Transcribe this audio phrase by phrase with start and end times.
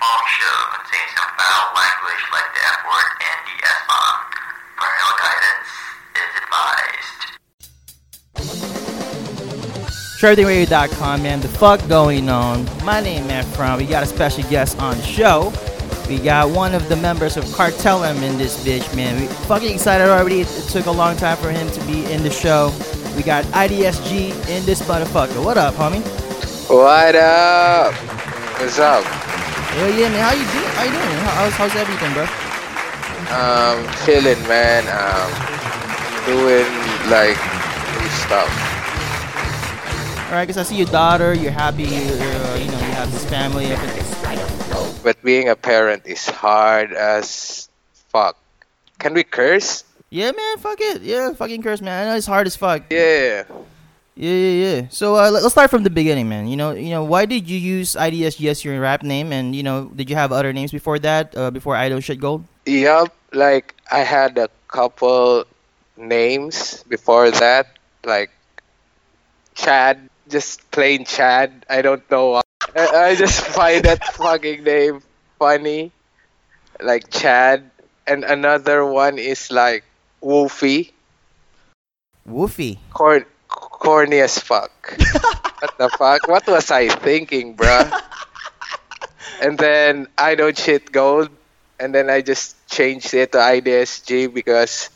[0.00, 4.16] following show contains some foul language like the F word and the S bomb.
[4.80, 5.68] Parental guidance
[6.16, 7.20] is advised.
[10.16, 11.40] ShareThingRadio.com, man.
[11.40, 12.64] The fuck going on?
[12.82, 13.76] My name is Efron.
[13.76, 15.52] We got a special guest on the show.
[16.08, 19.20] We got one of the members of Cartel M in this bitch, man.
[19.20, 20.40] We fucking excited already.
[20.40, 22.72] It, it took a long time for him to be in the show.
[23.16, 25.44] We got IDSG in this motherfucker.
[25.44, 26.02] What up, homie?
[26.70, 27.92] What up?
[28.58, 29.19] What's up?
[29.76, 30.20] Yeah, yeah, man.
[30.20, 30.72] How you doing?
[30.74, 31.18] How you doing?
[31.38, 32.26] How's, how's everything, bro?
[33.30, 34.82] Um, chilling, man.
[34.90, 35.30] Um,
[36.26, 36.66] doing
[37.08, 37.38] like
[38.00, 38.50] new stuff.
[40.26, 41.34] All right, cause I see your daughter.
[41.34, 41.84] You're happy.
[41.84, 43.66] You're, uh, you know, you have this family.
[43.66, 45.02] Everything.
[45.02, 47.68] But being a parent is hard as
[48.08, 48.36] fuck.
[48.98, 49.84] Can we curse?
[50.10, 50.58] Yeah, man.
[50.58, 51.02] Fuck it.
[51.02, 52.06] Yeah, fucking curse, man.
[52.06, 52.82] I know it's hard as fuck.
[52.90, 53.44] Yeah.
[54.20, 54.78] Yeah, yeah, yeah.
[54.92, 56.44] So uh, let- let's start from the beginning, man.
[56.44, 59.62] You know, you know, why did you use IDSG as your rap name, and you
[59.64, 61.32] know, did you have other names before that?
[61.32, 62.44] Uh, before I don't shit gold?
[62.68, 63.16] Yup.
[63.32, 65.48] Like I had a couple
[65.96, 68.28] names before that, like
[69.54, 71.64] Chad, just plain Chad.
[71.70, 72.36] I don't know.
[72.36, 72.42] why.
[72.76, 75.00] I, I just find that fucking name
[75.38, 75.92] funny,
[76.76, 77.70] like Chad.
[78.06, 79.84] And another one is like
[80.20, 80.92] Wolfie.
[82.28, 82.78] Woofy.
[82.92, 83.24] Corn,
[83.80, 84.70] corny as fuck.
[85.58, 86.28] what the fuck?
[86.28, 87.90] What was I thinking, bruh?
[89.42, 91.30] and then I don't shit gold,
[91.80, 94.90] and then I just changed it to IDSG because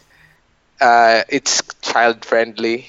[0.80, 2.86] uh, it's child friendly.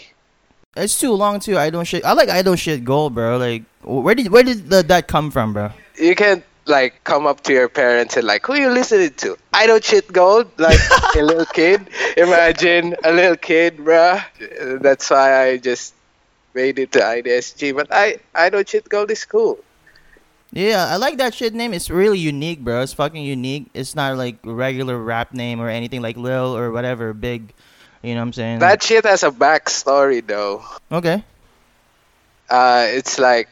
[0.76, 1.58] It's too long too.
[1.58, 2.04] I don't shit.
[2.04, 3.38] I like I don't shit gold, bro.
[3.38, 5.72] Like, where did where did the, that come from, bro?
[5.98, 9.38] You can like come up to your parents and like, who you listening to?
[9.54, 10.80] I don't shit gold, like
[11.16, 11.88] a little kid.
[12.18, 14.24] Imagine a little kid, bruh.
[14.82, 15.94] That's why I just
[16.54, 17.76] made it to IDSG.
[17.76, 19.60] But I I don't shit gold is cool.
[20.52, 21.74] Yeah, I like that shit name.
[21.74, 22.82] It's really unique, bro.
[22.82, 23.68] It's fucking unique.
[23.74, 27.54] It's not like regular rap name or anything like Lil or whatever big.
[28.02, 28.60] You know what I'm saying?
[28.60, 30.64] That shit has a backstory though.
[30.92, 31.24] okay.
[32.48, 33.50] Uh, it's like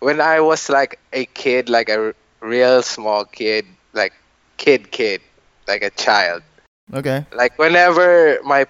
[0.00, 4.12] when I was like a kid, like a r- real small kid, like
[4.56, 5.20] kid kid,
[5.66, 6.42] like a child.
[6.92, 7.26] Okay.
[7.32, 8.66] Like whenever my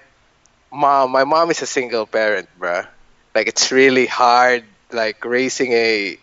[0.73, 2.87] mom, my mom is a single parent, bruh.
[3.35, 6.19] Like it's really hard, like raising a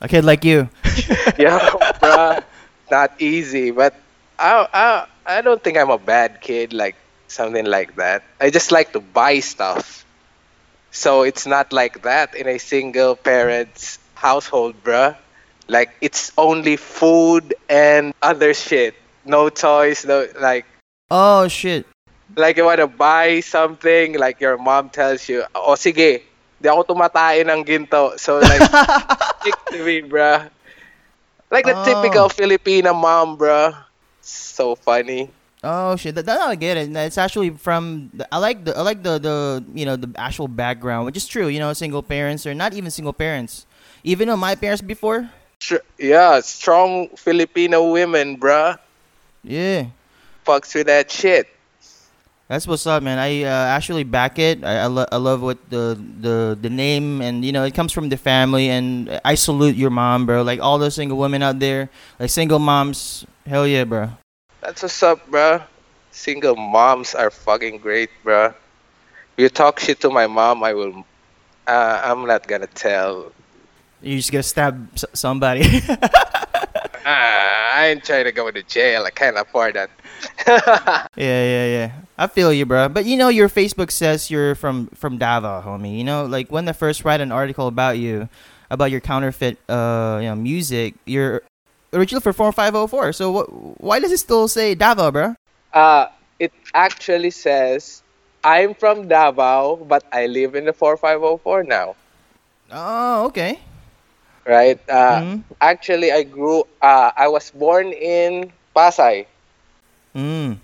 [0.00, 0.68] A kid like you.
[1.38, 1.60] yeah,
[2.00, 2.42] bruh.
[2.90, 3.94] Not easy, but
[4.38, 6.96] I I I don't think I'm a bad kid, like
[7.28, 8.24] something like that.
[8.40, 10.04] I just like to buy stuff.
[10.90, 15.16] So it's not like that in a single parent's household, bruh.
[15.68, 18.94] Like it's only food and other shit.
[19.24, 20.66] No toys, no like
[21.10, 21.86] Oh shit.
[22.36, 26.22] like you wanna buy something, like your mom tells you, oh sige,
[26.62, 28.14] di ako tumatain ng ginto.
[28.18, 28.62] So like,
[29.42, 30.46] stick to me, bruh.
[31.50, 31.82] Like the Oh.
[31.82, 33.74] typical Filipino mom, bruh.
[34.22, 35.30] So funny.
[35.62, 36.14] Oh shit!
[36.14, 36.88] That, that I get it.
[36.96, 38.08] It's actually from.
[38.14, 41.26] The, I like the I like the the you know the actual background, which is
[41.28, 41.48] true.
[41.48, 43.66] You know, single parents or not even single parents.
[44.02, 45.28] Even though my parents before,
[45.60, 48.78] Str- yeah, strong Filipino women, bruh.
[49.44, 49.92] yeah,
[50.46, 51.44] Fucks with that shit.
[52.48, 53.18] that's what's up, man.
[53.18, 54.64] I uh, actually back it.
[54.64, 57.92] I I, lo- I love what the the the name and you know it comes
[57.92, 60.40] from the family, and I salute your mom, bro.
[60.40, 63.26] Like all those single women out there, like single moms.
[63.44, 64.16] Hell yeah, bro.
[64.60, 65.62] That's what's up, bruh.
[66.10, 68.50] Single moms are fucking great, bruh.
[69.36, 71.04] If you talk shit to my mom, I will.
[71.66, 73.32] Uh, I'm not gonna tell.
[74.02, 75.62] You just gonna stab s- somebody.
[77.02, 79.04] Ah, I ain't trying to go to jail.
[79.04, 79.88] I can't afford that.
[81.16, 81.92] Yeah, yeah, yeah.
[82.18, 82.88] I feel you, bro.
[82.90, 85.96] But you know, your Facebook says you're from from Davao, homie.
[85.96, 88.28] You know, like when they first write an article about you,
[88.70, 91.40] about your counterfeit, uh, you know, music, you're
[91.92, 93.12] original for four five zero four.
[93.12, 93.46] So what?
[93.80, 95.34] Why does it still say Davao, bro?
[95.72, 96.06] Uh,
[96.38, 98.02] it actually says
[98.42, 101.94] I'm from Davao, but I live in the 4504 now.
[102.72, 103.60] Oh, okay.
[104.46, 104.80] Right?
[104.88, 105.44] Uh, Mhm.
[105.60, 106.64] Actually, I grew.
[106.80, 109.26] Uh, I was born in Pasay.
[110.16, 110.56] Mm.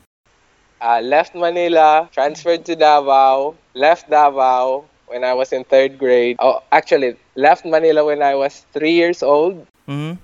[0.81, 6.37] Uh, left Manila, transferred to Davao, left Davao when I was in third grade.
[6.41, 9.67] Oh, actually, left Manila when I was three years old.
[9.87, 10.17] Hmm.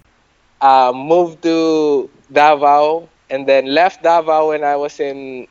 [0.62, 5.48] Uh, moved to Davao, and then left Davao when I was in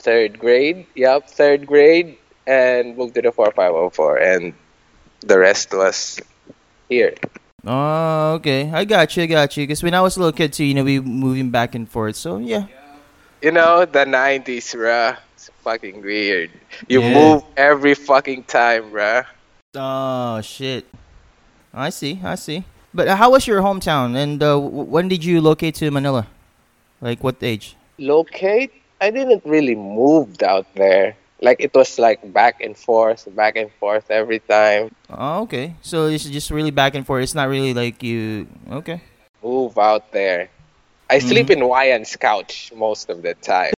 [0.00, 0.86] third grade.
[0.96, 2.16] Yep, third grade,
[2.46, 4.54] and moved to the 4504, and
[5.20, 6.18] the rest was
[6.88, 7.12] here.
[7.66, 8.70] Oh, okay.
[8.72, 9.24] I got you.
[9.24, 9.64] I got you.
[9.66, 12.16] Because when I was a little kid too, you know, we moving back and forth.
[12.16, 12.64] So yeah.
[13.42, 15.16] You know, the 90s, bruh.
[15.34, 16.50] It's fucking weird.
[16.88, 17.12] You Yeah.
[17.12, 19.26] move every fucking time, bruh.
[19.74, 20.86] Oh shit.
[21.72, 22.18] I see.
[22.24, 22.64] I see.
[22.92, 24.16] But uh, how was your hometown?
[24.16, 26.26] And uh, when did you locate to Manila?
[27.00, 27.76] Like what age?
[27.98, 28.72] Locate?
[29.00, 31.16] I didn't really move out there.
[31.40, 34.90] Like it was like back and forth, back and forth every time.
[35.08, 35.74] Oh, okay.
[35.80, 37.22] So it's just really back and forth.
[37.22, 38.46] It's not really like you.
[38.70, 39.00] Okay.
[39.42, 40.50] Move out there.
[41.08, 41.62] I sleep Mm-hmm.
[41.62, 43.72] in Wayan's couch most of the time.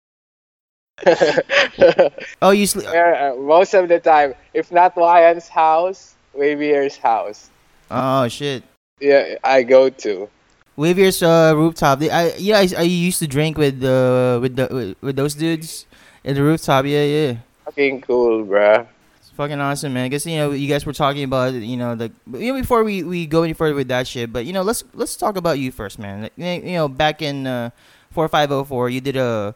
[2.41, 2.87] Oh, you sleep.
[2.87, 4.33] Uh, most of the time.
[4.53, 7.49] If not Wayan's house, Wavier's house.
[7.89, 8.63] Oh shit.
[9.01, 10.29] Yeah, I go to.
[10.77, 12.01] Wavier's uh, rooftop.
[12.01, 15.85] I yeah, I, I used to drink with uh, with the with, with those dudes
[16.23, 16.85] at the rooftop.
[16.85, 17.37] Yeah, yeah.
[17.65, 18.87] Fucking cool, bruh.
[19.17, 20.05] It's fucking awesome, man.
[20.05, 22.83] I guess you know you guys were talking about you know the you know before
[22.83, 25.59] we, we go any further with that shit, but you know let's let's talk about
[25.59, 26.29] you first, man.
[26.37, 27.71] Like, you know back in uh,
[28.11, 29.55] four five zero four, you did a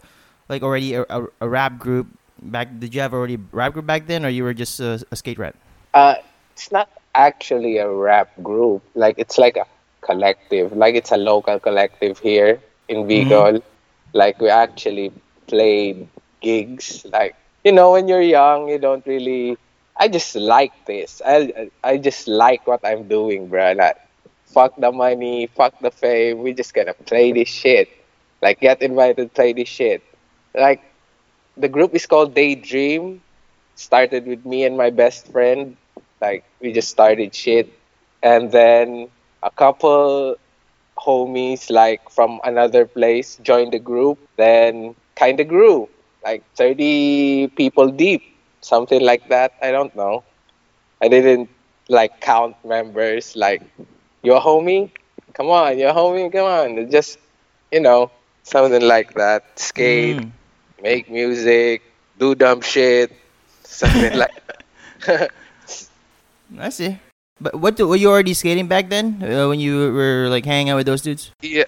[0.50, 2.08] like already a, a, a rap group.
[2.42, 5.16] Back did you have already rap group back then, or you were just a, a
[5.16, 5.56] skate rat?
[5.94, 6.16] Uh,
[6.52, 8.84] it's not actually a rap group.
[8.94, 9.66] Like it's like a
[10.02, 10.76] collective.
[10.76, 13.32] Like it's a local collective here in mm-hmm.
[13.32, 13.64] Bicol.
[14.14, 15.12] Like we actually
[15.48, 16.08] played
[16.42, 17.06] gigs.
[17.12, 19.58] Like you know, when you're young, you don't really.
[19.98, 21.22] I just like this.
[21.26, 23.74] I I just like what I'm doing, bro.
[23.74, 23.98] Like
[24.46, 26.44] fuck the money, fuck the fame.
[26.44, 27.90] We just gonna play this shit.
[28.42, 30.04] Like get invited to play this shit.
[30.54, 30.84] Like
[31.58, 33.22] the group is called Daydream.
[33.76, 35.76] Started with me and my best friend
[36.26, 37.68] like we just started shit.
[38.24, 39.10] And then
[39.44, 40.36] a couple
[40.98, 45.90] homies like from another place joined the group then kind of grew
[46.24, 48.24] like 30 people deep
[48.62, 50.24] something like that i don't know.
[51.04, 51.50] I didn't
[51.90, 53.62] like count members like
[54.24, 54.90] your homie?
[55.34, 56.90] Come on your homie come on.
[56.90, 57.20] Just
[57.72, 58.10] you know
[58.44, 59.44] something like that.
[59.60, 60.32] Skate Mm.
[60.82, 61.82] make music
[62.18, 63.12] do dumb shit
[63.64, 65.32] something like that
[66.60, 66.98] I see.
[67.40, 70.70] But what do, were you already skating back then uh, when you were like hanging
[70.70, 71.32] out with those dudes?
[71.42, 71.66] yeah,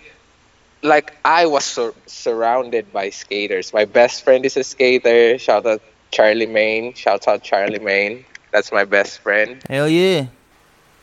[0.81, 3.73] like I was sur- surrounded by skaters.
[3.73, 5.37] My best friend is a skater.
[5.37, 5.81] Shout out
[6.11, 6.93] Charlie Main.
[6.93, 8.23] Shout out Charlie Main.
[8.51, 9.61] That's my best friend.
[9.67, 10.27] Hell yeah.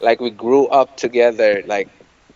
[0.01, 1.63] Like we grew up together.
[1.67, 1.89] Like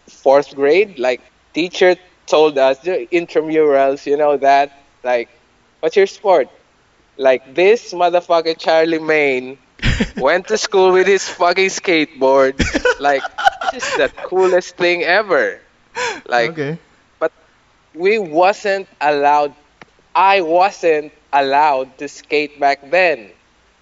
[0.06, 0.98] fourth grade.
[0.98, 1.22] Like
[1.54, 1.96] teacher
[2.26, 4.04] told us "Do intramurals.
[4.04, 4.72] You know that.
[5.02, 5.30] Like,
[5.80, 6.48] what's your sport?
[7.16, 9.58] Like this motherfucker Charlie Main
[10.16, 12.58] went to school with his fucking skateboard.
[13.00, 13.22] like
[13.72, 15.60] this is the coolest thing ever.
[16.26, 16.78] Like okay.
[17.94, 19.54] we wasn't allowed
[20.14, 23.30] I wasn't allowed to skate back then.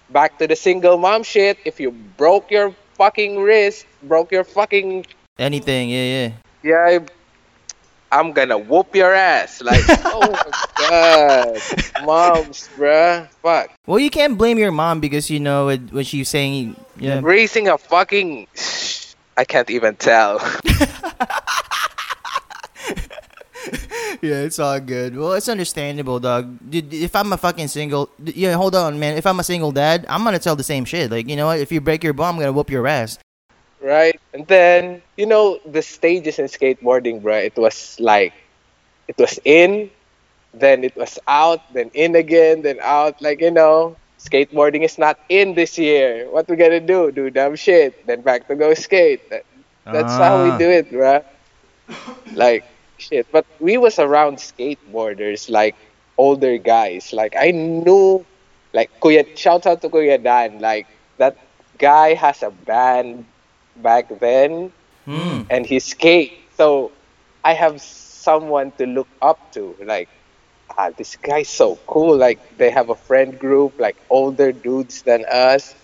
[0.09, 5.05] Back to the single mom shit, if you broke your fucking wrist, broke your fucking
[5.37, 6.31] Anything, yeah, yeah.
[6.63, 6.99] yeah,
[8.11, 9.61] I'm gonna whoop your ass.
[9.61, 10.51] Like, oh my
[10.89, 12.05] god.
[12.05, 13.27] Moms, bruh.
[13.43, 13.71] Fuck.
[13.85, 17.19] Well, you can't blame your mom because you know it, when she's saying, yeah.
[17.21, 18.47] Raising a fucking
[19.37, 20.39] I can't even tell.
[24.25, 25.15] yeah, it's all good.
[25.15, 26.57] Well, it's understandable, dog.
[26.67, 29.15] Dude, if I'm a fucking single, yeah, hold on, man.
[29.15, 31.11] If I'm a single dad, I'm gonna tell the same shit.
[31.11, 31.59] Like, you know what?
[31.59, 33.19] If you break your bum, I'm gonna whoop your ass.
[33.81, 34.19] Right?
[34.33, 38.33] And then, you know, the stages in skateboarding, bro, it was like,
[39.07, 39.89] it was in,
[40.53, 43.21] then it was out, then in again, then out.
[43.21, 46.29] Like, you know, skateboarding is not in this year.
[46.29, 47.11] What we gonna do?
[47.11, 49.29] Do dumb shit, then back to go skate.
[49.29, 49.43] That,
[49.91, 50.57] that's how we Ah.
[50.57, 51.21] do it, bro.
[52.33, 52.65] Like,
[52.97, 53.27] shit.
[53.31, 55.75] But we was around skateboarders, like,
[56.17, 57.13] older guys.
[57.13, 58.25] Like, I knew,
[58.73, 60.59] like, Kuya, shout out to Kuya Dan.
[60.59, 60.87] Like,
[61.17, 61.37] that
[61.77, 63.25] guy has a band
[63.81, 64.71] back then
[65.05, 65.43] Hmm.
[65.49, 66.33] and he skate.
[66.55, 66.91] So
[67.43, 69.75] I have someone to look up to.
[69.83, 70.09] Like,
[70.77, 72.17] ah, this guy's so cool.
[72.17, 75.75] Like, they have a friend group, like older dudes than us,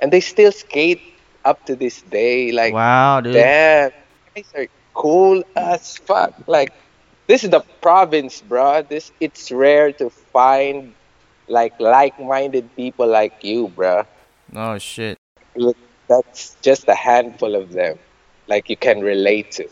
[0.00, 1.00] and they still skate
[1.44, 2.52] up to this day.
[2.52, 3.34] Like, Wow, dude.
[3.34, 3.90] damn,
[4.34, 6.34] guys are cool as fuck.
[6.46, 6.72] Like,
[7.28, 8.82] this is the province, bro.
[8.82, 10.94] This it's rare to find
[11.48, 14.04] like like-minded people like you, bro
[14.54, 15.18] Oh shit.
[15.56, 15.76] look,
[16.08, 17.98] that's just a handful of them
[18.46, 19.68] like you can relate to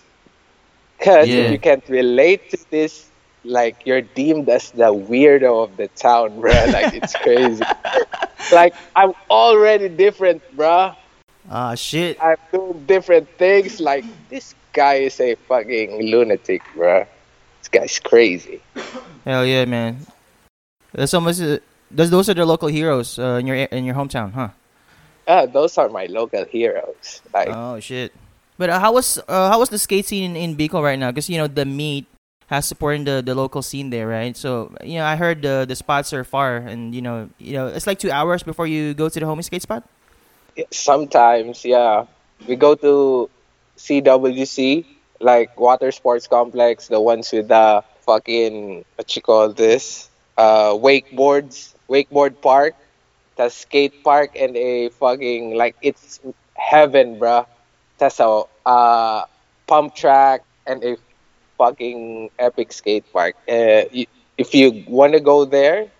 [0.98, 1.44] because Yeah.
[1.44, 3.08] if you can't relate to this
[3.44, 7.64] like you're deemed as the weirdo of the town bro like it's crazy
[8.52, 10.92] like i'm already different bro
[11.48, 12.18] Ah shit.
[12.20, 17.06] i'm doing different things like this guy is a fucking lunatic bro
[17.60, 18.60] this guy's crazy
[19.24, 20.06] Hell yeah, man.
[20.94, 21.42] That's almost.
[21.42, 21.58] Uh,
[21.90, 24.50] those those are the local heroes uh, in your in your hometown, huh?
[25.26, 28.12] Ah those are my local heroes like Oh shit!
[28.58, 31.10] But uh, how was uh, how was the skate scene in, in Bicol right now?
[31.10, 32.06] Because you know the meet
[32.46, 34.36] has supporting the, the local scene there, right?
[34.36, 37.66] So you know I heard the the spots are far, and you know you know
[37.68, 39.84] it's like two hours before you go to the homie skate spot.
[40.72, 42.08] sometimes yeah
[42.48, 43.28] we go to
[43.76, 44.84] CWC,
[45.20, 51.74] like water sports complex, the ones with the fucking what you call this, uh, wakeboards,
[51.88, 52.74] wakeboard park,
[53.36, 56.20] the skate park, and a fucking like it's
[56.54, 57.46] heaven, bruh.
[57.98, 59.24] That's a uh,
[59.66, 60.96] pump track and a
[61.58, 63.34] fucking epic skate park.
[63.48, 65.90] Uh, y- if you want to go there,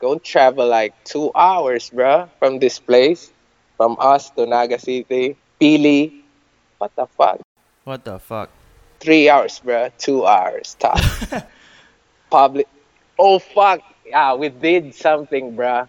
[0.00, 3.30] go travel like two hours, bruh, from this place,
[3.76, 6.24] from us to Naga City, Pili.
[6.78, 7.40] What the fuck?
[7.84, 8.50] What the fuck?
[9.00, 9.92] Three hours, bruh.
[9.98, 10.76] Two hours.
[10.78, 10.98] Top.
[12.30, 12.66] Public.
[13.18, 13.80] Oh fuck!
[14.04, 15.88] Yeah, we did something, bruh.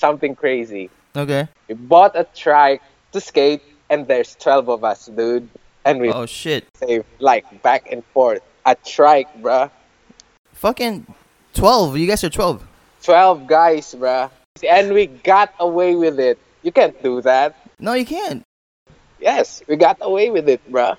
[0.00, 0.88] Something crazy.
[1.14, 1.44] Okay.
[1.68, 2.80] We bought a trike
[3.12, 3.60] to skate,
[3.92, 5.44] and there's twelve of us, dude.
[5.84, 6.64] And we Oh shit.
[6.72, 8.40] save like back and forth.
[8.64, 9.68] A trike, bruh.
[10.56, 11.04] Fucking
[11.52, 11.98] twelve.
[12.00, 12.64] You guys are twelve.
[13.04, 14.30] 12 guys, bruh.
[14.68, 16.38] And we got away with it.
[16.62, 17.56] You can't do that.
[17.78, 18.42] No, you can't.
[19.20, 20.96] Yes, we got away with it, bruh.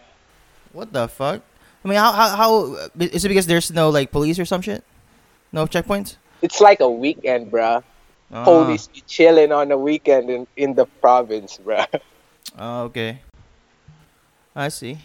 [0.74, 1.42] What the fuck?
[1.84, 2.54] I mean, how how how
[3.00, 4.84] is it because there's no like police or some shit?
[5.52, 6.18] No checkpoints.
[6.42, 7.82] It's like a weekend, bruh.
[8.32, 8.46] Ah.
[8.46, 11.84] Police be chilling on a weekend in, in the province, bro.
[12.58, 13.20] Oh, okay.
[14.56, 14.98] I see.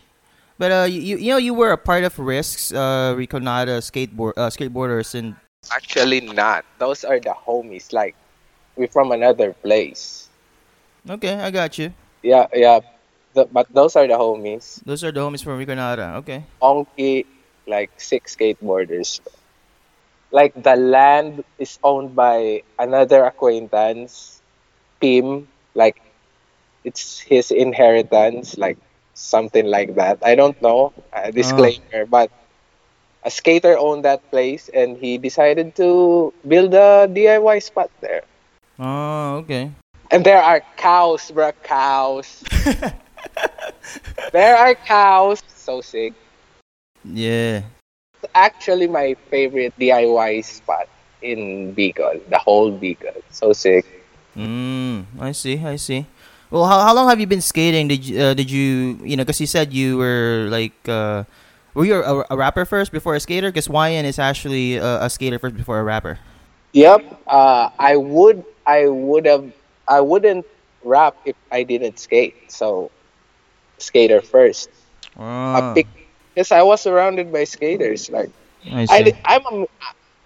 [0.58, 4.48] But uh, you you know you were a part of Risks, uh, Rinconada skateboard uh,
[4.48, 5.36] skateboarders, and
[5.70, 6.64] Actually, not.
[6.78, 7.92] Those are the homies.
[7.92, 8.14] Like,
[8.76, 10.28] we're from another place.
[11.08, 11.92] okay, I got you.
[12.22, 12.80] Yeah, yeah.
[13.34, 14.82] The, but those are the homies.
[14.84, 16.16] Those are the homies from Rinconada.
[16.24, 16.44] Okay.
[16.62, 17.26] Onky,
[17.66, 19.20] like six skateboarders.
[20.36, 24.44] Like the land is owned by another acquaintance,
[25.00, 25.48] Pim.
[25.72, 25.96] Like
[26.84, 28.76] it's his inheritance, like
[29.16, 30.20] something like that.
[30.20, 30.92] I don't know.
[31.08, 31.30] A ah.
[31.32, 32.28] disclaimer, but
[33.24, 38.28] a skater owned that place, and he decided to build a DIY spot there.
[38.76, 39.72] Oh, okay.
[40.12, 42.44] And there are cows, bruh, cows.
[44.36, 45.40] there are cows.
[45.48, 46.12] So sick.
[47.08, 47.64] Yeah.
[48.34, 50.88] Actually my favorite DIY spot
[51.22, 53.22] in Bicol, the whole Bicol.
[53.30, 53.84] So sick.
[54.36, 55.58] Mm, I see.
[55.64, 56.06] I see.
[56.50, 57.88] Well, how, how long have you been skating?
[57.88, 59.24] Did you uh, did you you know?
[59.24, 61.24] Because you said you were like uh,
[61.74, 63.50] were you a, a rapper first before a skater?
[63.50, 66.18] Because YN is actually a, a skater first before a rapper.
[66.72, 67.22] Yep.
[67.26, 68.44] Uh, I would.
[68.66, 69.52] I would have.
[69.88, 70.46] I wouldn't
[70.84, 72.50] rap if I didn't skate.
[72.50, 72.90] So,
[73.78, 74.70] skater first.
[75.18, 75.86] Ah, I pick
[76.36, 78.12] because I was surrounded by skaters.
[78.12, 78.28] Like
[78.68, 78.84] I
[79.24, 79.66] I, I'm a.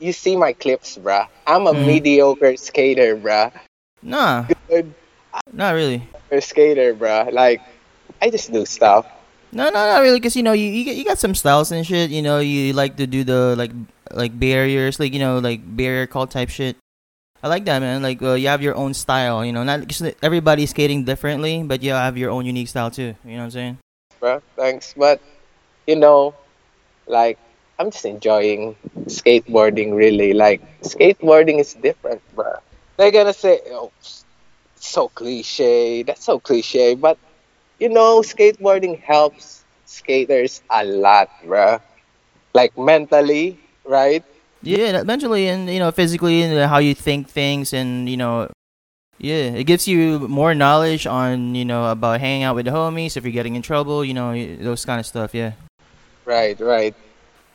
[0.02, 1.28] You see my clips, bruh.
[1.46, 1.86] I'm a Mhm.
[1.86, 3.54] mediocre skater, bruh.
[4.02, 4.90] Nah, Good
[5.54, 6.02] not really.
[6.34, 7.30] A skater, bruh.
[7.30, 7.62] Like
[8.20, 9.06] I just do stuff.
[9.52, 10.18] No, no, not really.
[10.18, 12.10] Cause you know you you, you got some styles and shit.
[12.10, 13.70] You know you like to do the like
[14.10, 16.74] like barriers, like you know like barrier call type shit.
[17.42, 18.02] I like that, man.
[18.02, 19.44] Like uh, you have your own style.
[19.46, 19.86] You know, not
[20.22, 23.14] everybody's skating differently, but you have your own unique style too.
[23.22, 23.78] You know what I'm saying?
[24.20, 24.42] bruh.
[24.56, 25.20] Thanks, but
[25.86, 26.34] you know,
[27.06, 27.38] like
[27.78, 29.96] I'm just enjoying skateboarding.
[29.96, 32.60] Really, like skateboarding is different, bruh.
[32.96, 33.90] They're gonna say, "Oh,
[34.76, 37.16] so cliche." That's so cliche, but
[37.80, 41.80] you know, skateboarding helps skaters a lot, bruh.
[42.52, 44.24] Like mentally, right?
[44.62, 48.52] Yeah, mentally and you know physically and how you think things and you know,
[49.16, 53.16] yeah, it gives you more knowledge on you know about hanging out with the homies
[53.16, 54.04] if you're getting in trouble.
[54.04, 55.32] You know those kind of stuff.
[55.32, 55.56] Yeah.
[56.24, 56.94] Right, right.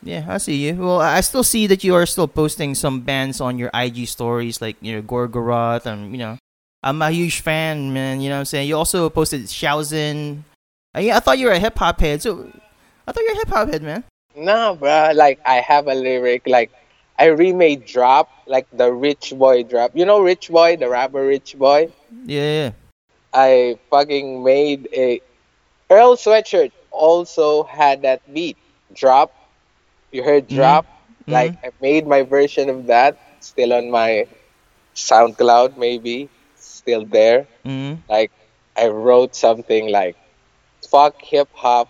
[0.02, 0.76] Yeah, I see you.
[0.76, 4.06] Well, I I still see that you are still posting some bands on your IG
[4.06, 6.38] stories, like you know Gorgoroth, and you know,
[6.82, 8.20] I'm a huge fan, man.
[8.20, 8.68] You know what I'm saying?
[8.68, 10.42] You also posted Shaozin.
[10.94, 12.46] Uh, yeah, I thought you were a hip hop head, so
[13.06, 14.04] I thought you were a hip hop head, man.
[14.36, 15.12] No, bro.
[15.14, 16.46] Like I have a lyric.
[16.46, 16.70] Like
[17.18, 19.90] I remade drop, like the Rich Boy drop.
[19.94, 21.90] You know Rich Boy, the rapper Rich Boy.
[22.24, 22.72] Yeah,
[23.32, 25.20] I fucking made a
[25.90, 28.56] Earl sweatshirt also had that beat
[28.94, 29.32] drop.
[30.12, 30.86] You heard drop?
[31.28, 34.26] Like I made my version of that still on my
[34.94, 37.46] SoundCloud maybe still there.
[37.64, 38.30] mm Like
[38.76, 40.16] I wrote something like
[40.90, 41.88] fuck hip hop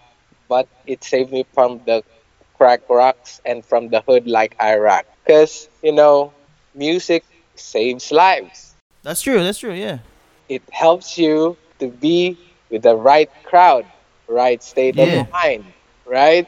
[0.49, 2.03] but it saved me from the
[2.57, 5.05] crack rocks and from the hood like Iraq.
[5.27, 6.33] Cuz you know
[6.75, 8.75] music saves lives.
[9.03, 9.43] that's true.
[9.43, 9.75] That's true.
[9.75, 9.99] Yeah.
[10.49, 12.37] it helps you to be
[12.71, 13.85] with the right crowd,
[14.29, 15.23] right state Yeah.
[15.23, 15.65] of mind,
[16.05, 16.47] right?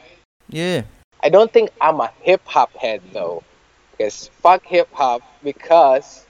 [0.49, 0.83] Yeah.
[1.21, 3.43] I don't think I'm a hip hop head though,
[3.91, 6.25] because fuck hip hop because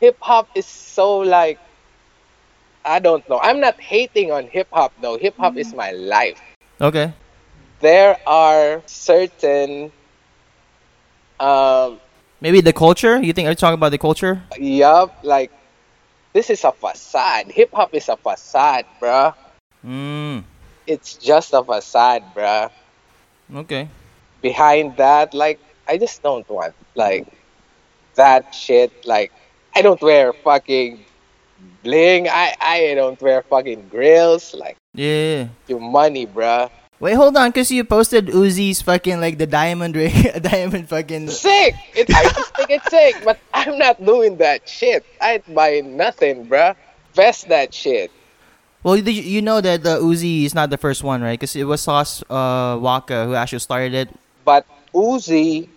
[0.00, 1.58] hip hop is so like
[2.84, 3.38] I don't know.
[3.40, 5.16] I'm not hating on hip hop though.
[5.16, 6.40] Hip hop is my life.
[6.80, 7.12] Okay.
[7.80, 9.92] There are certain
[11.38, 12.00] um
[12.40, 13.22] Maybe the culture.
[13.22, 14.42] You think are you talking about the culture?
[14.58, 15.50] yup like
[16.32, 17.50] this is a facade.
[17.52, 19.34] Hip hop is a facade, bruh.
[19.86, 20.44] Mm.
[20.86, 22.70] It's just a facade, bruh.
[23.54, 23.88] Okay.
[24.40, 27.26] Behind that, like I just don't want like
[28.14, 28.90] that shit.
[29.06, 29.32] Like
[29.74, 31.04] I don't wear fucking
[31.82, 32.28] bling.
[32.28, 34.54] I I don't wear fucking grills.
[34.54, 35.48] Like Yeah.
[35.68, 36.70] your money, bruh.
[37.00, 41.30] Wait, hold on, cause you posted Uzi's fucking like the diamond ring, diamond fucking.
[41.30, 41.74] Sick.
[41.96, 45.04] It, I just think it's sick, but I'm not doing that shit.
[45.20, 46.76] I'd buy nothing, bruh.
[47.14, 48.10] Vest that shit.
[48.82, 51.38] Well, you, you know that the Uzi is not the first one, right?
[51.38, 54.08] Cause it was Sauce uh, Waka who actually started it.
[54.44, 55.68] But Uzi,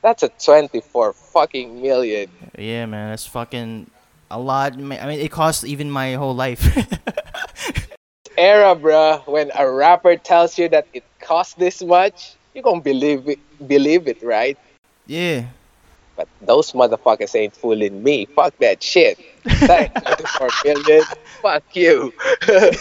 [0.00, 2.30] that's a 24 fucking million.
[2.56, 3.90] Yeah, man, that's fucking
[4.30, 4.74] a lot.
[4.74, 6.62] I mean, it cost even my whole life.
[8.38, 13.28] Era, bruh, when a rapper tells you that it costs this much, you gonna believe
[13.28, 14.56] it, believe it, right?
[15.06, 15.46] yeah.
[16.14, 18.26] But those motherfuckers ain't fooling me.
[18.26, 19.18] Fuck that shit.
[19.44, 21.04] That 24 million.
[21.42, 22.12] Fuck you.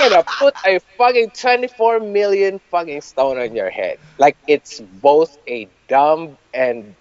[0.00, 3.98] gonna put a fucking 24 million fucking stone on your head.
[4.18, 6.94] Like it's both a dumb and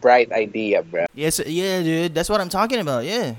[0.00, 1.06] bright idea, bro.
[1.14, 2.14] Yes, yeah, dude.
[2.14, 3.04] That's what I'm talking about.
[3.04, 3.34] Yeah.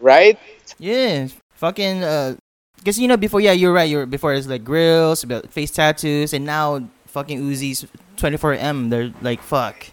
[0.00, 0.38] Right?
[0.78, 2.02] Yeah, fucking.
[2.02, 2.36] Uh,
[2.84, 3.88] cause you know before, yeah, you're right.
[3.88, 8.90] You're before it's like grills, face tattoos, and now fucking Uzi's 24M.
[8.90, 9.86] They're like fuck.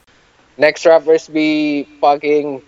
[0.58, 2.64] Next rappers be fucking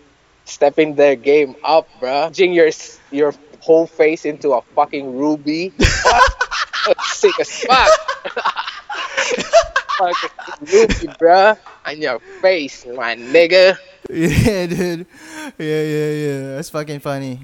[0.49, 2.31] stepping their game up, bruh.
[2.31, 2.69] Jing your
[3.11, 5.73] your whole face into a fucking ruby.
[7.05, 7.89] Sick as fuck.
[9.97, 10.29] fucking
[10.61, 11.57] ruby, bruh.
[11.85, 13.77] On your face, my nigga.
[14.09, 15.05] Yeah, dude.
[15.59, 16.41] Yeah, yeah, yeah.
[16.55, 17.41] That's fucking funny.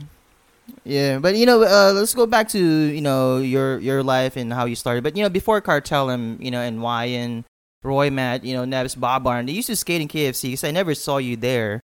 [0.83, 4.51] Yeah, but you know, uh, let's go back to you know your your life and
[4.51, 5.03] how you started.
[5.03, 7.43] But you know, before Cartel and you know and Wyan,
[7.85, 10.71] Roy, Matt, you know, Neves, Bob Barn, they used to skate in KFC because I
[10.71, 11.81] never saw you there.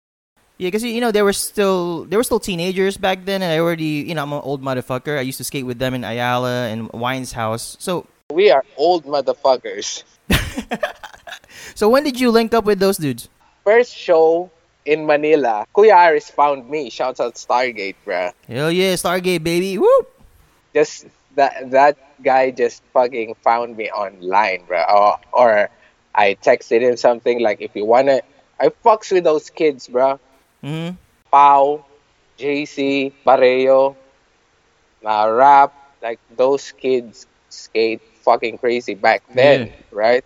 [0.58, 3.58] Yeah, because you know they were still they were still teenagers back then, and I
[3.58, 5.18] already you know I'm an old motherfucker.
[5.18, 7.76] I used to skate with them in Ayala and Wine's house.
[7.78, 10.02] So We are old motherfuckers.
[11.74, 13.28] so when did you link up with those dudes?
[13.64, 14.50] First show
[14.86, 16.88] in Manila, Kuya Aris found me.
[16.88, 18.32] Shouts out Stargate, bruh.
[18.48, 20.08] Hell yeah, Stargate baby, whoop.
[20.72, 24.82] just that that guy just fucking found me online, bro.
[24.88, 25.70] Or, or
[26.14, 28.22] I texted him something like, if you wanna,
[28.58, 30.18] I fucks with those kids, bro.
[30.62, 30.96] Hmm
[31.30, 31.84] Pau,
[32.36, 33.96] JC, Barrio,
[35.04, 39.82] uh, rap, like those kids skate fucking crazy back then, Yeah.
[39.90, 40.24] right?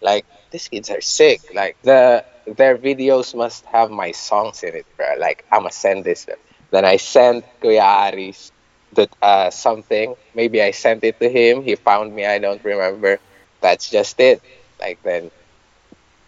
[0.00, 1.42] Like these kids are sick.
[1.54, 5.16] Like the their videos must have my songs in it, bro.
[5.18, 6.26] Like I'ma send this.
[6.70, 8.52] Then I sent Kuya Aris
[8.92, 10.14] that uh, something.
[10.34, 11.62] Maybe I sent it to him.
[11.62, 12.24] He found me.
[12.26, 13.20] I don't remember.
[13.60, 14.42] That's just it.
[14.80, 15.30] Like then,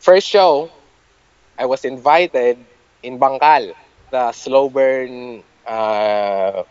[0.01, 0.73] first show,
[1.59, 2.67] I was invited
[3.03, 3.75] in Bangkal,
[4.11, 6.65] the slow burn uh,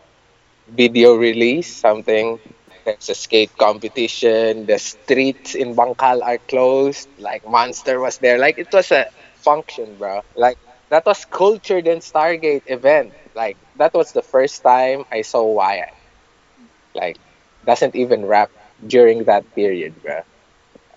[0.68, 2.40] video release, something.
[2.84, 4.66] There's a skate competition.
[4.66, 7.08] The streets in Bangkal are closed.
[7.18, 8.38] Like Monster was there.
[8.38, 10.22] Like it was a function, bro.
[10.34, 10.58] Like
[10.90, 13.14] that was cultured and Stargate event.
[13.34, 15.94] Like that was the first time I saw Wyatt.
[16.94, 17.18] Like
[17.64, 18.50] doesn't even rap
[18.86, 20.22] during that period, bro.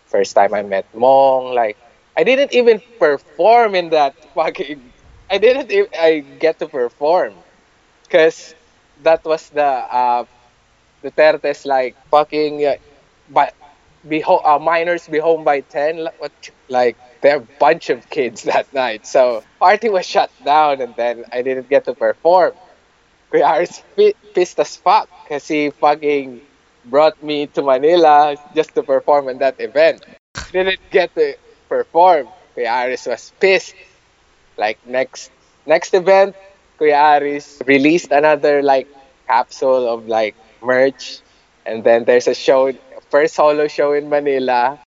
[0.07, 1.53] First time I met Mong.
[1.55, 1.77] Like
[2.17, 4.93] I didn't even perform in that fucking.
[5.29, 5.89] I didn't.
[5.97, 7.33] I get to perform,
[8.09, 8.55] cause
[9.03, 10.25] that was the uh,
[11.03, 12.65] Duterte's like fucking.
[12.65, 12.75] Uh,
[13.29, 13.53] but
[14.07, 15.97] be ho- uh, minors be home by ten.
[16.05, 16.33] Like, what?
[16.69, 19.07] Like they're a bunch of kids that night.
[19.07, 22.53] So party was shut down, and then I didn't get to perform.
[23.33, 26.41] Kuya Aris pi- pissed as fuck because he fucking
[26.85, 30.05] brought me to Manila just to perform in that event.
[30.51, 31.35] Didn't get to
[31.69, 32.29] perform.
[32.57, 33.75] Kuya Aris was pissed.
[34.57, 35.31] Like next
[35.65, 36.35] next event,
[36.79, 38.87] Kuya Aris released another like
[39.27, 41.19] capsule of like merch,
[41.65, 42.71] and then there's a show,
[43.09, 44.79] first solo show in Manila.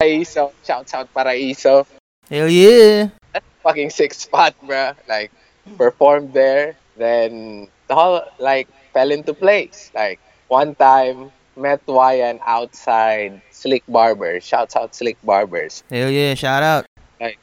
[0.00, 1.86] Paraiso, shouts out Paraiso.
[2.28, 3.08] Hell yeah.
[3.32, 4.96] That's fucking sick spot, bruh.
[5.08, 5.30] Like
[5.78, 9.90] performed there, then the whole like fell into place.
[9.94, 14.44] Like one time met Ryan outside Slick Barbers.
[14.44, 15.84] Shouts out Slick Barbers.
[15.90, 16.34] Hell yeah.
[16.34, 16.86] Shout out.
[17.20, 17.38] Like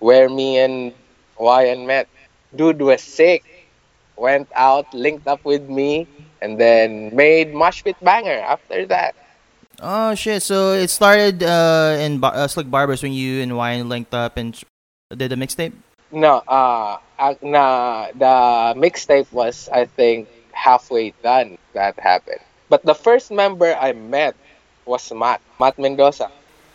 [0.00, 0.92] where me and
[1.38, 2.08] Ryan met.
[2.54, 3.44] Dude was sick.
[4.16, 6.06] Went out, linked up with me,
[6.40, 9.14] and then made Mosh Pit Banger after that.
[9.82, 10.42] Oh shit!
[10.42, 14.36] So it started uh, in bar- uh, Slick Barbers when you and Wine linked up
[14.36, 14.54] and
[15.10, 15.72] did the mixtape.
[16.14, 21.58] No, uh, uh nah, the mixtape was, I think, halfway done.
[21.74, 22.38] That happened.
[22.68, 24.36] But the first member I met
[24.86, 25.40] was Matt.
[25.58, 26.30] Matt Mendoza.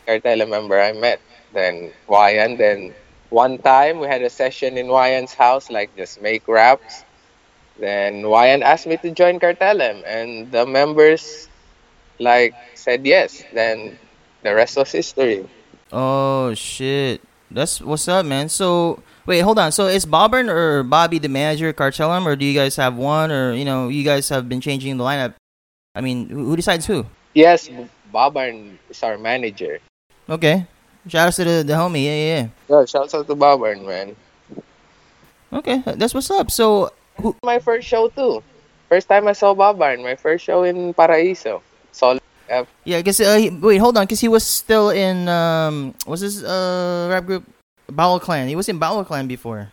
[0.05, 1.21] Cartel member I met.
[1.53, 2.57] Then Ryan.
[2.57, 2.93] Then
[3.29, 7.03] one time we had a session in Ryan's house, like just make raps.
[7.79, 11.47] Then Ryan asked me to join Cartelem, and the members
[12.19, 13.43] like said yes.
[13.53, 13.97] Then
[14.43, 15.47] the rest was history.
[15.91, 17.21] Oh shit.
[17.51, 18.49] That's what's up, man.
[18.49, 19.71] So wait, hold on.
[19.71, 23.53] So is Bobbern or Bobby the manager Cartellum, or do you guys have one, or
[23.53, 25.33] you know, you guys have been changing the lineup?
[25.95, 27.05] I mean, who decides who?
[27.33, 27.69] Yes,
[28.13, 29.79] Bobbern is our manager.
[30.29, 30.67] Okay.
[31.07, 32.03] Shout out to the, the homie.
[32.03, 32.35] Yeah, yeah,
[32.67, 34.15] Yeah, Yeah, shout out to Bobbern, man.
[35.51, 36.51] Okay, that's what's up.
[36.51, 37.35] So who?
[37.43, 38.43] My first show too.
[38.89, 41.61] First time I saw Bobbern, my first show in Paraiso.
[41.91, 42.21] Solid.
[42.83, 43.19] Yeah, I guess.
[43.19, 45.29] Uh, he, wait, hold on, because he was still in.
[45.29, 47.45] Um, was his uh rap group
[47.87, 48.47] Bowel Clan?
[48.47, 49.69] He was in Bowel Clan before.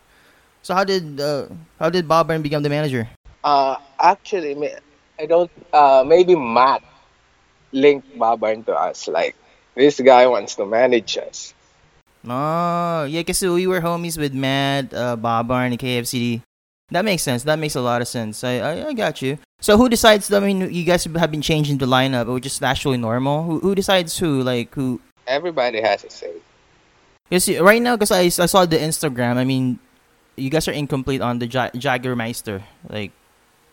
[0.63, 1.47] So how did uh
[1.79, 3.09] how did Bob Byrne become the manager?
[3.45, 4.57] Uh, actually,
[5.19, 5.51] I don't.
[5.73, 6.83] Uh, maybe Matt
[7.73, 9.09] linked Bobbern to us.
[9.09, 9.37] Like
[9.77, 11.55] this guy wants to manage us.
[12.27, 16.43] Oh, yeah, because we were homies with Matt, uh, Bob and KFCD.
[16.91, 17.43] That makes sense.
[17.45, 18.43] That makes a lot of sense.
[18.43, 19.39] I, I, I got you.
[19.61, 20.33] So who decides?
[20.33, 23.43] I mean, you guys have been changing the lineup, which is actually normal.
[23.45, 24.43] Who who decides who?
[24.43, 25.01] Like who?
[25.27, 26.31] Everybody has a say.
[27.29, 29.37] Because right now, because I, I saw the Instagram.
[29.37, 29.79] I mean,
[30.37, 32.63] you guys are incomplete on the ja- Jägermeister.
[32.89, 33.11] Like,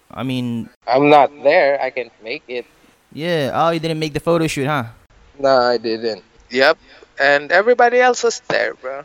[0.10, 1.80] I mean, I'm not there.
[1.82, 2.66] I can't make it.
[3.14, 3.52] yeah.
[3.54, 4.86] Oh, you didn't make the photo shoot, huh?
[5.40, 6.24] No, I didn't.
[6.50, 6.78] Yep.
[7.20, 9.04] And everybody else was there, bro.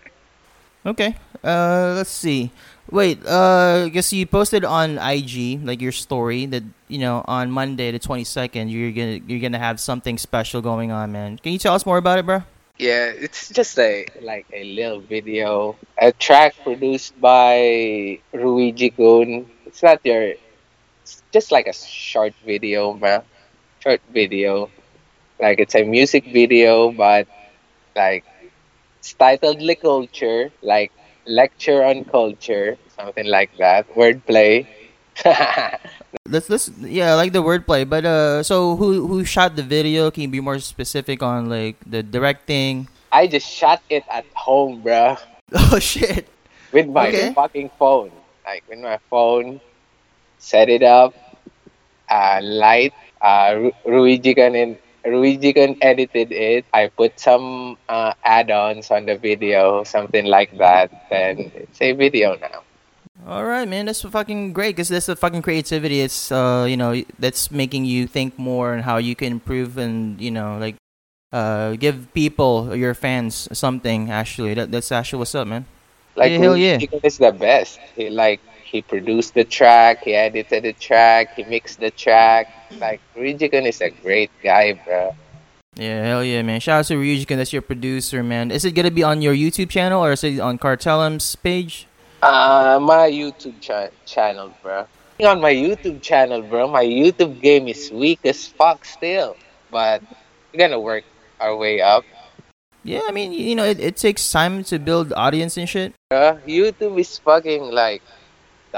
[0.87, 1.17] Okay.
[1.43, 2.51] Uh, let's see.
[2.91, 3.25] Wait.
[3.27, 7.91] Uh, I guess you posted on IG like your story that you know on Monday
[7.91, 11.39] the twenty second you're gonna you're gonna have something special going on, man.
[11.39, 12.43] Can you tell us more about it, bro?
[12.79, 19.51] Yeah, it's just a like a little video, a track produced by Ruiji Kun.
[19.67, 20.39] It's not your,
[21.03, 23.23] it's just like a short video, man.
[23.81, 24.71] Short video,
[25.41, 27.27] like it's a music video, but
[27.97, 28.25] like
[28.99, 30.93] it's titled "Le Culture," like
[31.27, 33.89] lecture on culture, something like that.
[33.95, 34.67] Wordplay.
[36.29, 37.89] Let's let's yeah, I like the wordplay.
[37.89, 40.11] But uh, so who who shot the video?
[40.11, 42.89] Can you be more specific on like the directing?
[43.13, 45.17] I just shot it at home, bro.
[45.73, 46.29] Oh shit.
[46.73, 47.33] with my Okay.
[47.35, 48.13] fucking phone.
[48.45, 49.61] Like with my phone,
[50.39, 51.15] set it up,
[52.09, 52.93] uh, light.
[53.21, 54.37] Uh, Ru- Ruiji
[55.09, 56.65] Ruiji Kun edited it.
[56.73, 60.93] I put some uh, add-ons on the video, something like that.
[61.11, 62.63] Then it's a video now.
[63.27, 63.87] All right, man.
[63.87, 66.01] That's fucking great because that's the fucking creativity.
[66.01, 70.21] It's uh, you know, that's making you think more and how you can improve and
[70.21, 70.77] you know, like,
[71.33, 74.11] uh, give people your fans something.
[74.11, 75.67] Actually, that that's actually what's up, man.
[76.15, 76.79] Like Yeah, hell yeah.
[77.03, 77.79] Is the best.
[77.97, 82.53] He like he produced the track, he edited the track, he mixed the track.
[82.79, 85.17] Like Ruiji is a great guy, bro.
[85.75, 86.61] Yeah, hell yeah, man.
[86.61, 88.51] Shout out to Ruiji Kun, that's your producer, man.
[88.51, 91.87] Is it gonna be on your YouTube channel or is it on Cartellum's page?
[92.21, 94.87] Uh, my YouTube cha- channel, bro.
[95.25, 99.37] On my YouTube channel, bro, my YouTube game is weak as fuck still.
[99.71, 100.03] But
[100.53, 101.05] we're gonna work
[101.41, 102.05] our way up.
[102.85, 105.93] Yeah, I mean, you know, it, it takes time to build audience and shit.
[106.11, 106.39] Bro.
[106.47, 108.03] YouTube is fucking like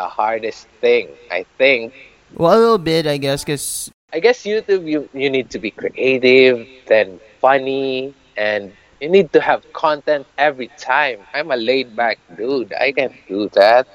[0.01, 1.93] the hardest thing, I think.
[2.33, 5.71] Well, a little bit, I guess, because I guess YouTube, you, you need to be
[5.71, 11.21] creative, then funny, and you need to have content every time.
[11.35, 12.73] I'm a laid back dude.
[12.73, 13.87] I can't do that.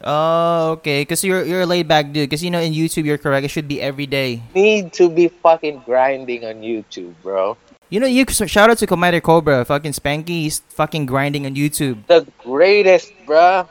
[0.00, 2.30] oh, okay, because you're you're a laid back dude.
[2.30, 3.44] Because you know, in YouTube, you're correct.
[3.44, 4.40] It should be every day.
[4.56, 7.60] Need to be fucking grinding on YouTube, bro.
[7.90, 10.46] You know, you shout out to Commander Cobra, fucking Spanky.
[10.46, 12.06] He's fucking grinding on YouTube.
[12.06, 13.66] The greatest, bruh.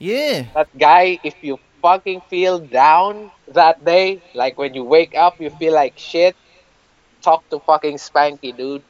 [0.00, 5.38] Yeah, That guy, if you fucking feel down that day, like when you wake up,
[5.40, 6.34] you feel like shit,
[7.20, 8.82] talk to fucking Spanky, dude.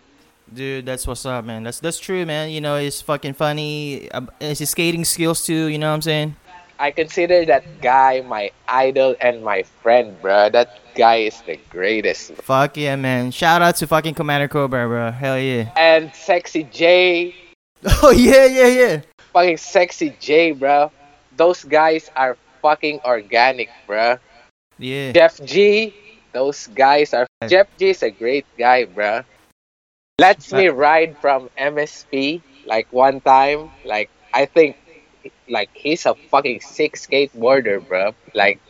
[0.54, 1.64] dude, that's what's up, man.
[1.64, 2.50] That's that's true, man.
[2.50, 4.10] You know, he's fucking funny.
[4.12, 5.66] Um, it's His skating skills too.
[5.66, 6.36] You know what I'm saying?
[6.78, 10.48] I consider that guy my idol and my friend, bro.
[10.48, 12.32] That guy is the greatest.
[12.40, 13.32] Fuck yeah, man.
[13.32, 15.10] Shout out to fucking Commander Cobra, bro.
[15.10, 15.70] Hell yeah.
[15.76, 17.34] And Sexy J,
[18.02, 19.00] Oh yeah, yeah, yeah.
[19.34, 20.90] fucking Sexy J, bruh.
[21.40, 24.20] Those guys are fucking organic, bruh.
[24.76, 25.16] Yeah.
[25.16, 25.96] Jeff G,
[26.36, 27.24] those guys are.
[27.48, 29.24] Jeff G is a great guy, bruh.
[30.20, 33.72] Lets me ride from MSP like one time.
[33.88, 34.76] Like I think,
[35.48, 38.12] like he's a fucking sick skateboarder, bruh.
[38.36, 38.60] Like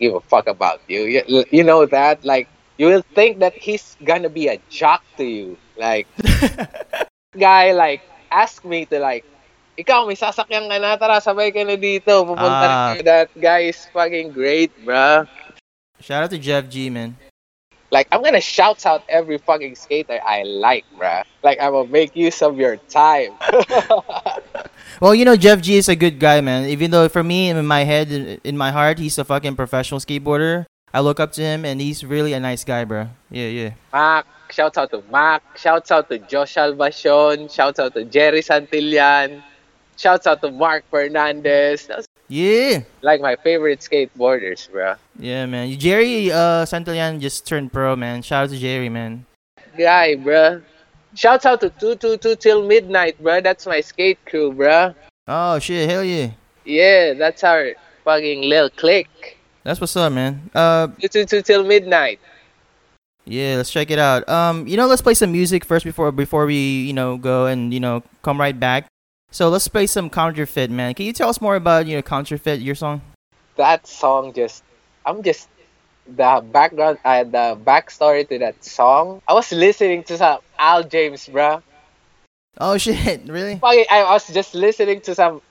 [0.00, 1.04] give a fuck about you.
[1.28, 2.24] You, you know that?
[2.24, 2.48] Like
[2.80, 5.58] you will think that he's gonna be a jock to you.
[5.76, 6.08] Like
[7.36, 8.00] guy like
[8.32, 9.28] ask me to like
[9.78, 12.92] ikaw may sasakyan ka na tara sabay ka na dito pupunta na Ah.
[13.06, 15.22] that guy is fucking great bruh
[16.02, 17.18] Shout out to Jeff G, man.
[17.90, 21.26] Like I'm gonna shout out every fucking skater I like, bruh.
[21.42, 23.34] Like I will make use of your time.
[25.00, 26.66] Well, you know, Jeff G is a good guy, man.
[26.68, 30.00] Even though for me, in my head, in- in my heart, he's a fucking professional
[30.02, 30.66] skateboarder.
[30.92, 33.06] I look up to him, and he's really a nice guy, bro.
[33.30, 33.70] Yeah, yeah.
[33.94, 39.38] Mac, shout out to Mac, Shout out to Josh Alvacion, Shout out to Jerry Santillan,
[39.98, 41.90] shouts out to Mark Fernandez.
[42.28, 42.82] Yeah.
[43.02, 44.94] like my favorite skateboarders, bro.
[45.18, 45.72] Yeah, man.
[45.78, 48.22] Jerry uh, Santillan just turned pro, man.
[48.22, 49.26] Shout out to Jerry, man.
[49.76, 50.62] Guy, bro.
[51.14, 53.40] Shouts out to 222 till midnight, bro.
[53.40, 54.94] That's my skate crew, bro.
[55.26, 56.30] Oh shit, hell yeah.
[56.64, 57.72] Yeah, that's our
[58.04, 59.38] fucking little clique.
[59.64, 60.50] That's what's up, man.
[60.54, 62.20] Uh, 222 till midnight.
[63.24, 64.28] yeah, let's check it out.
[64.28, 67.72] Um, you know, let's play some music first before before we you know go and
[67.72, 68.86] you know come right back.
[69.30, 70.94] So let's play some counterfeit, man.
[70.94, 73.02] Can you tell us more about you know counterfeit your song?
[73.56, 74.64] That song just,
[75.04, 75.48] I'm just,
[76.06, 79.20] the background, uh, the backstory to that song.
[79.28, 81.62] I was listening to some Al James, bro.
[82.56, 83.56] Oh shit, really?
[83.56, 85.42] Fucking, I was just listening to some,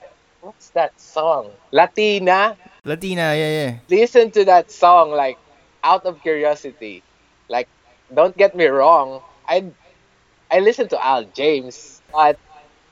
[0.41, 1.51] what's that song?
[1.71, 2.57] Latina.
[2.83, 3.77] Latina, yeah, yeah.
[3.89, 5.37] Listen to that song, like,
[5.83, 7.03] out of curiosity.
[7.47, 7.67] Like,
[8.11, 9.21] don't get me wrong.
[9.47, 9.69] I,
[10.49, 12.39] I listen to Al James, but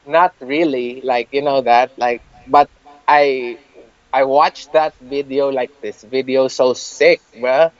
[0.08, 1.02] not really.
[1.04, 1.91] Like, you know that.
[1.98, 2.70] Like, but
[3.08, 3.60] I,
[4.13, 5.50] I watched that video.
[5.50, 7.72] Like, this video so sick, bruh.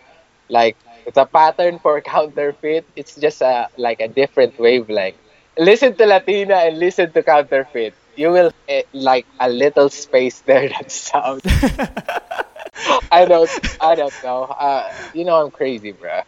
[0.50, 2.88] Like, it's a pattern for counterfeit.
[2.96, 5.20] It's just a like a different wavelength.
[5.58, 7.96] Listen to Latina and listen to counterfeit.
[8.16, 11.42] You will eh, like a little space there that sounds.
[13.12, 13.52] I don't.
[13.80, 14.44] I don't know.
[14.44, 16.24] Uh, you know I'm crazy, bruh.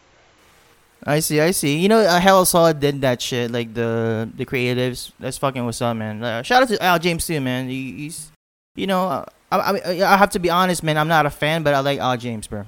[1.04, 1.78] I see, I see.
[1.78, 5.12] You know, uh, Hello Solid did that shit, like the the creatives.
[5.20, 6.22] That's fucking what's up, man.
[6.22, 7.68] Uh, shout out to Al James too, man.
[7.68, 8.32] He, he's,
[8.74, 10.98] you know, uh, I, I, I have to be honest, man.
[10.98, 12.64] I'm not a fan, but I like Al James, bro.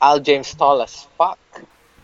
[0.00, 1.38] Al James tall as fuck.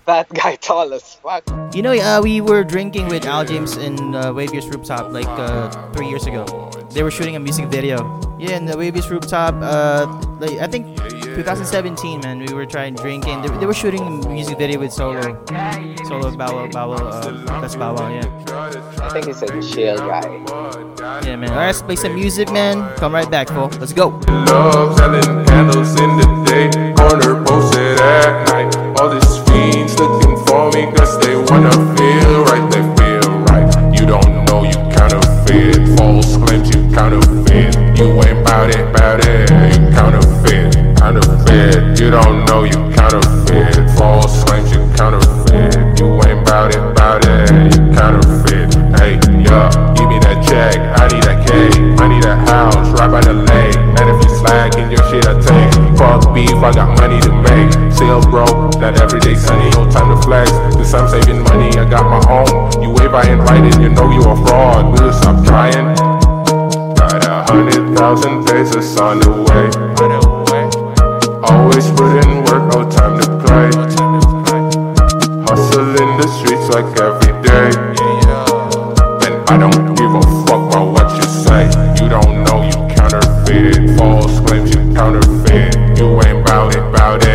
[0.06, 1.44] That guy tall as fuck.
[1.74, 5.70] You know, uh, we were drinking with Al James in uh, Wavius Rooftop like uh,
[5.92, 6.69] three years ago.
[6.90, 8.18] They were shooting a music video.
[8.38, 9.54] Yeah, in the Wavius Rooftop.
[9.62, 10.06] Uh,
[10.40, 12.40] like I think 2017, man.
[12.40, 13.42] We were trying drinking.
[13.42, 15.22] They, they were shooting a music video with Solo,
[16.04, 18.26] Solo Bow Wow, Bow Wow, uh, that's Bow Wow, yeah.
[19.02, 20.26] I think he's a chill guy.
[21.24, 21.50] Yeah, man.
[21.50, 22.92] Alright, let's play some music, man.
[22.96, 23.68] Come right back, fool.
[23.78, 24.08] Let's go.
[24.28, 28.98] Love selling candles in the day, corner posted at night.
[28.98, 32.89] All these fiends looking for me cause they wanna feel right, they
[37.00, 37.72] counterfeit.
[37.96, 39.48] You ain't bout it, bout it,
[39.96, 41.98] counterfeit, counterfeit.
[41.98, 45.98] You don't know you counterfeit, false claims you counterfeit.
[45.98, 48.76] You ain't bout it, bout it, you counterfeit.
[49.00, 53.10] Hey, yeah, give me that check, I need that cake, I need a house right
[53.10, 53.76] by the lake.
[53.96, 55.96] And if you slacking, your shit I take.
[55.96, 57.72] Fuck beef, I got money to make.
[57.96, 60.50] Still broke, that everyday sunny, no time to flex.
[60.76, 62.82] Cause I'm saving money, I got my own.
[62.82, 65.00] You wave, I invited, you know you a fraud.
[65.00, 66.09] Will stop trying?
[67.10, 69.66] Got a hundred thousand pesos on the way.
[71.42, 73.66] Always put in work, no time to play.
[75.42, 77.70] Hustle in the streets like every day.
[79.26, 81.66] And I don't give a fuck about what you say.
[82.00, 83.98] You don't know you counterfeit.
[83.98, 85.98] False claims you counterfeit.
[85.98, 87.29] You ain't bout it, bout it.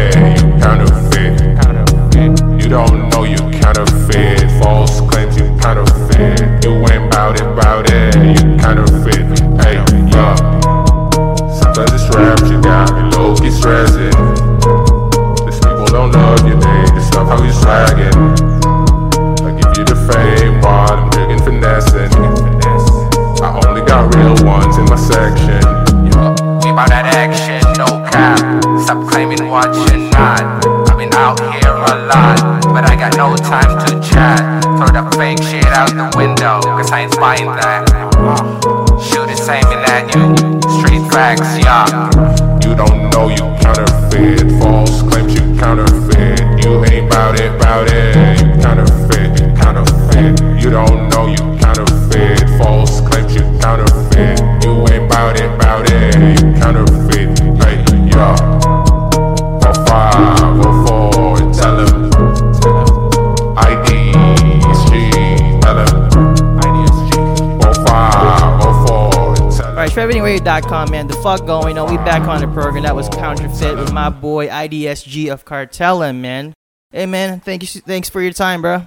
[70.46, 71.08] TrevorAnywhere.com, man.
[71.08, 71.90] The fuck going on?
[71.90, 72.84] We back on the program.
[72.84, 76.54] That was Counterfeit with my boy IDSG of Cartella, man.
[76.92, 77.40] Hey, man.
[77.40, 77.82] Thank you.
[77.82, 78.86] Thanks for your time, bro.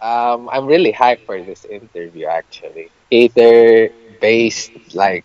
[0.00, 2.26] Um, I'm really hyped for this interview.
[2.26, 5.24] Actually, Ether-based like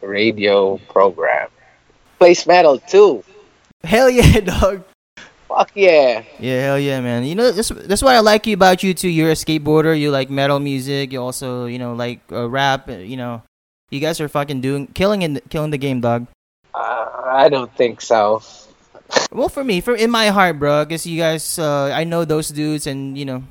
[0.00, 1.48] radio program.
[2.18, 3.24] Plays metal too.
[3.82, 4.84] Hell yeah, dog.
[5.48, 6.22] Fuck yeah.
[6.38, 7.24] Yeah, hell yeah, man.
[7.24, 9.08] You know, that's that's what I like you about you too.
[9.08, 9.98] You're a skateboarder.
[9.98, 11.12] You like metal music.
[11.12, 12.88] You also, you know, like uh, rap.
[12.88, 13.42] You know,
[13.90, 16.26] you guys are fucking doing killing in killing the game, dog.
[16.74, 18.42] Uh, I don't think so.
[19.30, 22.48] Well, for me, for in my heart, bro, because you guys, uh, I know those
[22.48, 23.44] dudes, and you know,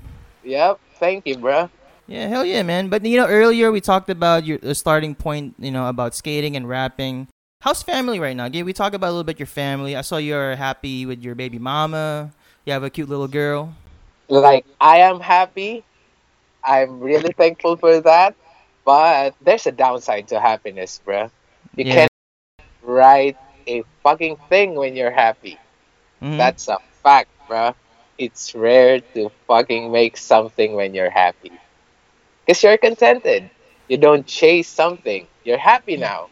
[0.44, 0.80] Yep.
[1.00, 1.70] Thank you, bro.
[2.08, 2.90] yeah, hell yeah, man.
[2.90, 6.58] But you know, earlier we talked about your the starting point, you know, about skating
[6.58, 7.28] and rapping.
[7.62, 8.50] How's family right now?
[8.50, 9.96] Can we talk about a little bit your family?
[9.96, 12.32] I saw you're happy with your baby mama.
[12.66, 13.74] You have a cute little girl.
[14.28, 15.86] Like I am happy.
[16.66, 18.36] I'm really thankful for that.
[18.86, 21.32] But there's a downside to happiness, bro.
[21.76, 21.94] You Yeah.
[22.06, 22.12] can't
[22.84, 25.58] write a fucking thing when you're happy.
[26.22, 26.38] Mhm.
[26.38, 27.74] That's a fact, bro.
[28.18, 31.52] It's rare to fucking make something when you're happy.
[32.46, 33.50] Because you're contented.
[33.90, 35.28] You don't chase something.
[35.44, 36.30] You're happy now.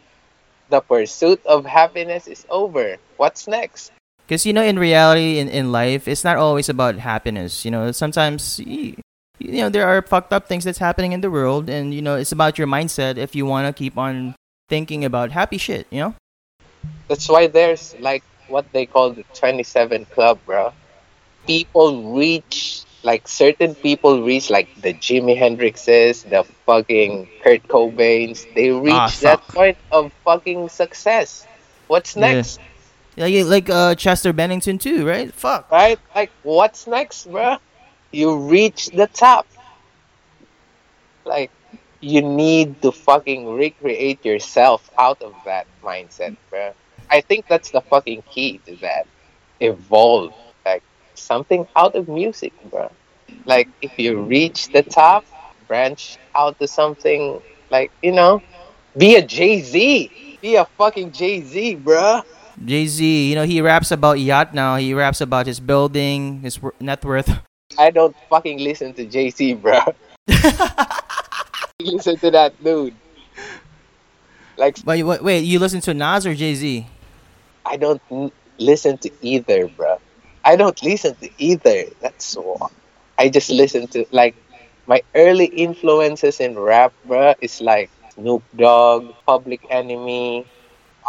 [0.70, 2.96] The pursuit of happiness is over.
[3.16, 3.92] What's next?
[4.26, 7.64] Because you know, in reality, in, in life, it's not always about happiness.
[7.64, 8.58] You know, sometimes
[9.38, 12.02] you, you know there are fucked up things that's happening in the world, and you
[12.02, 14.34] know it's about your mindset if you want to keep on
[14.68, 15.86] thinking about happy shit.
[15.90, 16.14] You know.
[17.08, 20.72] That's why there's like what they call the 27 Club, bro.
[21.46, 28.46] People reach, like certain people reach, like the Jimi Hendrixes, the fucking Kurt Cobains.
[28.54, 31.46] They reach Ah, that point of fucking success.
[31.86, 32.60] What's next?
[33.16, 35.32] Yeah, you, like uh, Chester Bennington too, right?
[35.32, 35.70] Fuck.
[35.70, 35.98] Right?
[36.14, 37.58] Like, what's next, bro?
[38.14, 39.44] You reach the top.
[41.24, 41.50] Like,
[42.00, 46.72] you need to fucking recreate yourself out of that mindset, bro.
[47.10, 49.08] I think that's the fucking key to that.
[49.58, 50.32] Evolve.
[50.64, 52.88] Like, something out of music, bro.
[53.46, 55.24] Like, if you reach the top,
[55.66, 58.42] branch out to something, like, you know,
[58.96, 60.38] be a Jay Z.
[60.40, 62.22] Be a fucking Jay Z, bro.
[62.64, 64.76] Jay Z, you know, he raps about yacht now.
[64.76, 67.40] He raps about his building, his net worth.
[67.78, 69.80] I don't fucking listen to Jay Z, bro.
[71.80, 72.94] listen to that dude.
[74.56, 76.86] Like But wait, wait, you listen to Nas or Jay Z?
[77.66, 78.00] I don't
[78.58, 79.98] listen to either, bro.
[80.44, 81.84] I don't listen to either.
[82.00, 82.68] That's why.
[83.18, 84.36] I just listen to like
[84.86, 87.34] my early influences in rap, bro.
[87.40, 90.46] Is like Snoop Dogg, Public Enemy,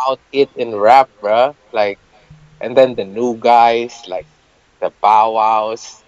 [0.08, 1.56] Out It in rap, bro.
[1.72, 2.00] Like,
[2.62, 4.26] and then the new guys like
[4.80, 6.02] the Bow Wows,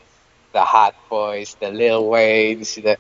[0.58, 2.98] the Hot Boys, the Lil Waynes, the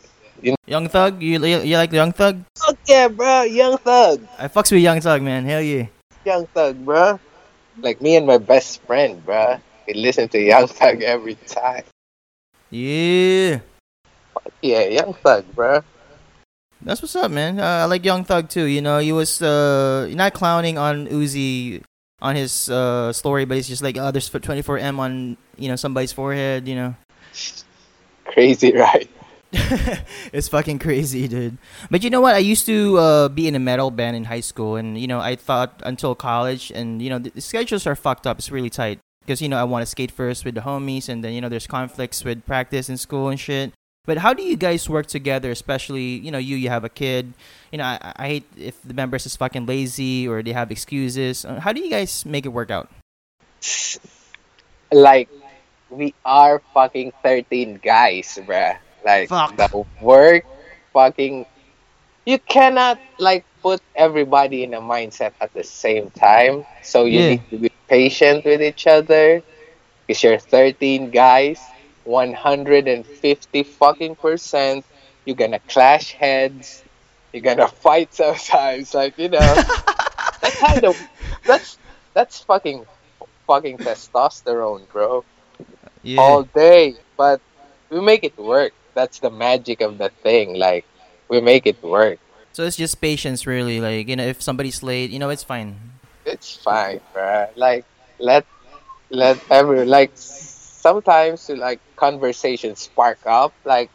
[0.69, 2.45] Young Thug, you you, you like Young Thug?
[2.53, 3.49] Fuck yeah, bro.
[3.49, 4.21] Young Thug.
[4.37, 5.41] I fucks with Young Thug, man.
[5.41, 5.89] Hell yeah.
[6.23, 7.19] Young Thug, bro.
[7.81, 9.57] Like me and my best friend, bro.
[9.87, 11.81] We listen to Young Thug every time.
[12.69, 13.65] Yeah.
[14.61, 15.81] Yeah, Young Thug, bro.
[16.83, 17.57] That's what's up, man.
[17.57, 18.69] Uh, I like Young Thug too.
[18.69, 21.81] You know, he was uh not clowning on Uzi
[22.21, 26.13] on his uh story, but he's just like, oh, there's 24M on you know somebody's
[26.13, 26.67] forehead.
[26.67, 26.95] You know,
[28.25, 29.09] Crazy, right?
[30.33, 31.57] it's fucking crazy, dude.
[31.89, 32.35] But you know what?
[32.35, 35.19] I used to uh, be in a metal band in high school, and you know,
[35.19, 38.39] I thought until college, and you know, the, the schedules are fucked up.
[38.39, 41.23] It's really tight because you know I want to skate first with the homies, and
[41.23, 43.71] then you know, there's conflicts with practice in school and shit.
[44.05, 45.51] But how do you guys work together?
[45.51, 47.33] Especially, you know, you you have a kid.
[47.71, 51.43] You know, I, I hate if the members is fucking lazy or they have excuses.
[51.43, 52.89] Uh, How do you guys make it work out?
[54.91, 55.29] Like,
[55.89, 58.77] we are fucking 13 guys, bruh.
[59.05, 59.55] Like, Fuck.
[59.55, 60.45] the work
[60.93, 61.45] fucking.
[62.25, 66.65] You cannot, like, put everybody in a mindset at the same time.
[66.83, 67.23] So you Yeah.
[67.23, 69.43] need to be patient with each other.
[70.07, 71.59] Because you're 13 guys,
[72.03, 74.85] 150 fucking percent.
[75.25, 76.83] You're gonna clash heads.
[77.33, 78.93] You're gonna fight sometimes.
[78.93, 79.59] Like, you know.
[80.41, 80.97] that kind of.
[81.45, 81.79] That's,
[82.13, 82.85] that's fucking,
[83.47, 85.25] fucking testosterone, bro
[86.07, 86.21] Yeah.
[86.21, 87.41] all day, but
[87.89, 88.71] we make it work.
[88.95, 90.55] That's the magic of the thing.
[90.55, 90.85] Like
[91.27, 92.17] we make it work.
[92.53, 93.81] So it's just patience, really.
[93.81, 95.75] Like you know, if somebody's late, you know, it's fine.
[96.23, 97.51] It's fine, bruh.
[97.57, 97.83] Like
[98.19, 98.45] let
[99.09, 103.51] let every like sometimes like conversations spark up.
[103.65, 103.91] Like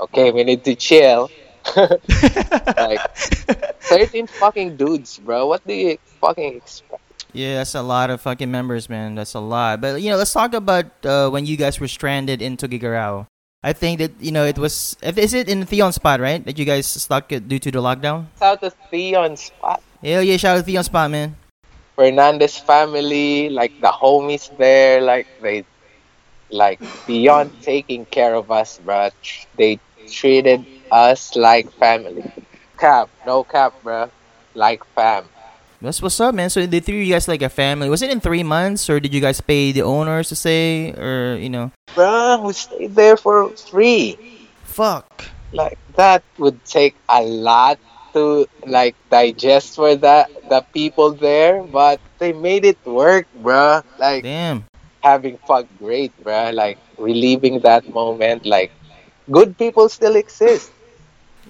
[0.00, 1.30] okay, we need to chill.
[1.76, 3.04] like
[3.84, 5.46] thirteen fucking dudes, bro.
[5.46, 7.09] What do you fucking expect?
[7.32, 9.14] Yeah, that's a lot of fucking members, man.
[9.14, 9.80] That's a lot.
[9.80, 13.26] But you know, let's talk about uh, when you guys were stranded in Tuguegarao.
[13.62, 14.96] I think that you know it was.
[15.02, 16.42] Is it in Theon spot, right?
[16.44, 18.26] That you guys stuck due to the lockdown.
[18.38, 19.82] Shout out to Theon Spot.
[20.02, 20.36] Hell yeah!
[20.38, 21.36] Shout out to Theon spot, man.
[21.94, 25.66] Fernandez family, like the homies there, like they,
[26.48, 29.12] like beyond taking care of us, bruh.
[29.56, 29.78] They
[30.08, 32.32] treated us like family.
[32.78, 34.08] Cap, no cap, bruh.
[34.54, 35.28] Like fam.
[35.80, 36.50] That's what's up, man.
[36.50, 37.88] So they treated you guys like a family.
[37.88, 41.36] Was it in three months, or did you guys pay the owners to say, or
[41.40, 41.72] you know?
[41.96, 44.18] Bruh, we stayed there for three.
[44.64, 45.24] Fuck.
[45.52, 47.78] Like that would take a lot
[48.12, 53.82] to like digest for the the people there, but they made it work, bruh.
[53.98, 54.68] Like Damn.
[55.00, 56.52] having fun, great, bruh.
[56.52, 58.70] Like reliving that moment, like
[59.30, 60.70] good people still exist.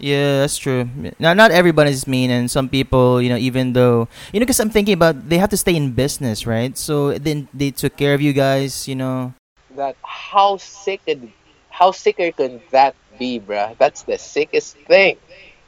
[0.00, 0.88] Yeah, that's true.
[1.18, 4.70] Now, not everybody's mean, and some people, you know, even though, you know, because I'm
[4.70, 6.76] thinking about they have to stay in business, right?
[6.76, 9.34] So then they took care of you guys, you know.
[9.76, 11.30] That how sick could,
[11.68, 13.76] how sicker can that be, bruh?
[13.76, 15.20] That's the sickest thing.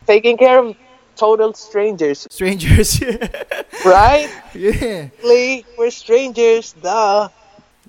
[0.07, 0.77] Taking care of
[1.15, 3.05] total strangers, Strangers.
[3.85, 4.33] right?
[4.55, 5.13] yeah.
[5.77, 7.29] We're strangers, duh.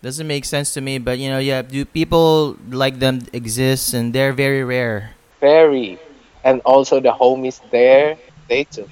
[0.04, 4.12] Doesn't make sense to me, but you know, yeah, do people like them exist, and
[4.12, 5.16] they're very rare.
[5.40, 5.98] Very.
[6.44, 8.18] And also the homies there,
[8.50, 8.90] they took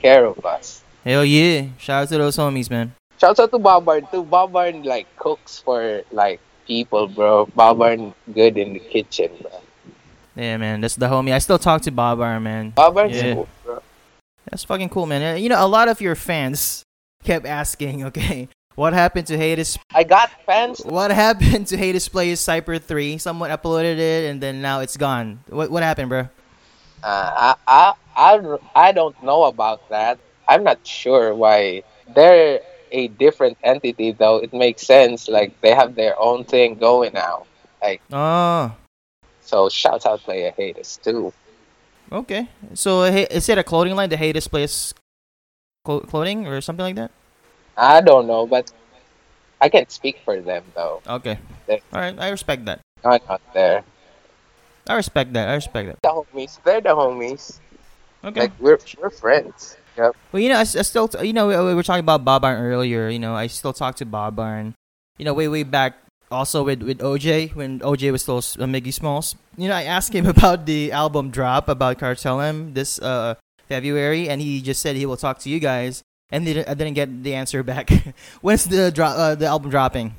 [0.00, 0.82] care of us.
[1.04, 1.66] Hell yeah!
[1.78, 2.94] Shout out to those homies, man.
[3.20, 4.24] Shout out to Babarn too.
[4.24, 7.46] Babarn like cooks for like people, bro.
[7.46, 9.50] Babarn good in the kitchen, bro.
[10.34, 11.32] Yeah, man, that's the homie.
[11.32, 12.72] I still talk to Babar, man.
[12.72, 13.34] Babarn's Yeah.
[13.34, 13.82] cool, bro.
[14.50, 15.42] That's fucking cool, man.
[15.42, 16.82] You know, a lot of your fans
[17.22, 19.78] kept asking, okay, what happened to Hades?
[19.94, 20.80] I got fans.
[20.80, 23.18] What happened to Hades Plays Cypher 3?
[23.18, 25.40] Someone uploaded it and then now it's gone.
[25.48, 26.28] What what happened, bro?
[27.02, 30.18] Uh, I, I, I, I don't know about that.
[30.48, 31.82] I'm not sure why.
[32.14, 34.36] They're a different entity, though.
[34.36, 35.28] It makes sense.
[35.28, 37.46] Like they have their own thing going now.
[37.82, 38.74] Like oh,
[39.40, 41.32] So shout out Player Haters too.
[42.10, 42.48] okay.
[42.74, 44.94] So is it a clothing line, the Hades Plays
[45.84, 47.10] clo- clothing or something like that?
[47.76, 48.70] I don't know, but
[49.60, 51.00] I can't speak for them though.
[51.06, 51.38] Okay.
[51.66, 52.80] They- All right, I respect that.
[53.04, 53.82] I'm not there.
[54.88, 55.48] I respect that.
[55.48, 56.02] I respect that.
[56.02, 57.58] The homies, they're the homies.
[58.24, 58.40] Okay.
[58.40, 59.76] Like we're we're friends.
[59.96, 60.16] Yep.
[60.32, 62.62] Well, you know, I still, t- you know, we, we were talking about Bob Barn
[62.62, 63.08] earlier.
[63.08, 64.74] You know, I still talk to Bob Barn.
[65.18, 65.96] You know, way way back,
[66.30, 69.36] also with with OJ when OJ was still uh, Miggy Smalls.
[69.56, 73.34] You know, I asked him about the album drop about Cartel M this uh
[73.68, 76.02] February, and he just said he will talk to you guys.
[76.30, 77.90] And didn't, I didn't get the answer back.
[78.40, 79.18] When's the drop?
[79.18, 80.16] Uh, the album dropping?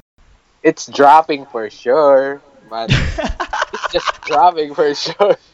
[0.61, 2.89] It's dropping for sure, but
[3.93, 5.37] just dropping for sure.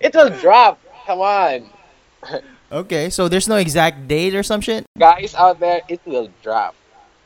[0.00, 0.80] It will drop.
[1.06, 1.70] Come on,
[2.72, 4.84] Okay, so there's no exact date or some shit.
[4.98, 6.74] guys out there, it will drop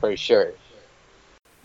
[0.00, 0.52] for sure.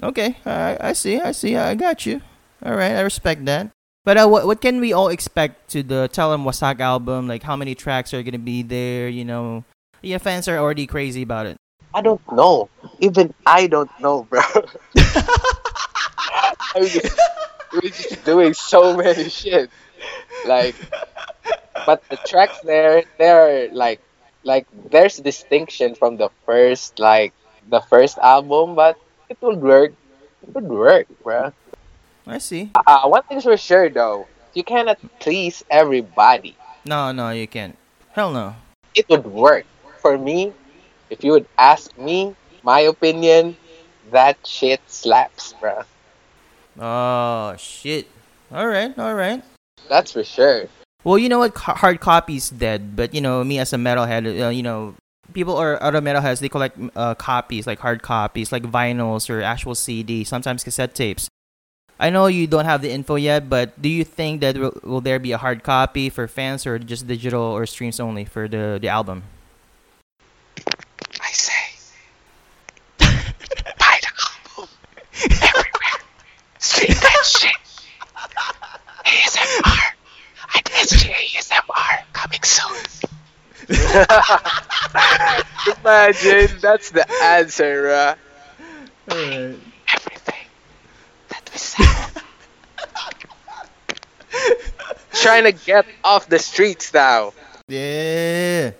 [0.03, 2.21] Okay, I I see, I see, I got you.
[2.65, 3.71] All right, I respect that.
[4.03, 7.27] But uh, what what can we all expect to the Tell 'em Wasak album?
[7.27, 9.07] Like, how many tracks are gonna be there?
[9.07, 9.63] You know,
[10.01, 11.55] yeah, fans are already crazy about it.
[11.93, 12.69] I don't know.
[12.99, 14.41] Even I don't know, bro.
[16.75, 17.17] I'm just,
[17.74, 19.70] we're just doing so many shit.
[20.47, 20.76] Like,
[21.86, 24.01] but the tracks there, they're like,
[24.43, 27.34] like there's distinction from the first, like
[27.67, 28.97] the first album, but
[29.30, 29.93] it would work.
[30.43, 31.53] It would work, bro.
[32.26, 32.72] I see.
[32.76, 36.55] Uh, one thing's for sure though, you cannot please everybody.
[36.86, 37.78] No, no, you can't.
[38.11, 38.55] Hell no.
[38.95, 39.65] It would work
[40.01, 40.53] for me.
[41.09, 43.57] If you would ask me, my opinion,
[44.11, 45.84] that shit slaps, bro.
[46.80, 48.07] Oh shit.
[48.51, 49.43] All right, all right.
[49.89, 50.67] That's for sure.
[51.03, 51.55] Well, you know what?
[51.57, 54.95] Hard copy's dead, but you know me as a metalhead, uh, you know,
[55.34, 59.75] people or other metalheads they collect uh, copies like hard copies, like vinyls or actual
[59.75, 61.27] CD, sometimes cassette tapes.
[61.99, 65.01] I know you don't have the info yet, but do you think that will, will
[65.01, 68.80] there be a hard copy for fans or just digital or streams only for the
[68.82, 69.23] the album?
[71.19, 71.75] I say,
[72.99, 74.69] buy the album
[75.27, 75.97] everywhere.
[76.59, 77.55] Stream that shit.
[79.05, 79.84] ASMR.
[80.55, 82.03] I missed you, ASMR.
[82.30, 82.86] Coming soon.
[85.84, 88.17] Imagine, that's the answer, bruh.
[89.93, 90.45] Everything
[91.30, 92.09] that we sell.
[95.21, 97.34] Trying to get off the streets now.
[97.67, 98.71] Yeah.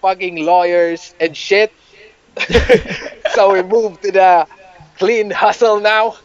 [0.00, 1.72] fucking lawyers and shit.
[3.34, 4.46] so we moved to the
[4.98, 6.16] clean hustle now.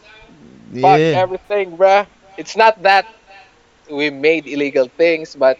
[0.72, 0.82] Yeah.
[0.82, 2.06] Fuck everything, bruh.
[2.36, 3.06] It's not that
[3.90, 5.58] we made illegal things, but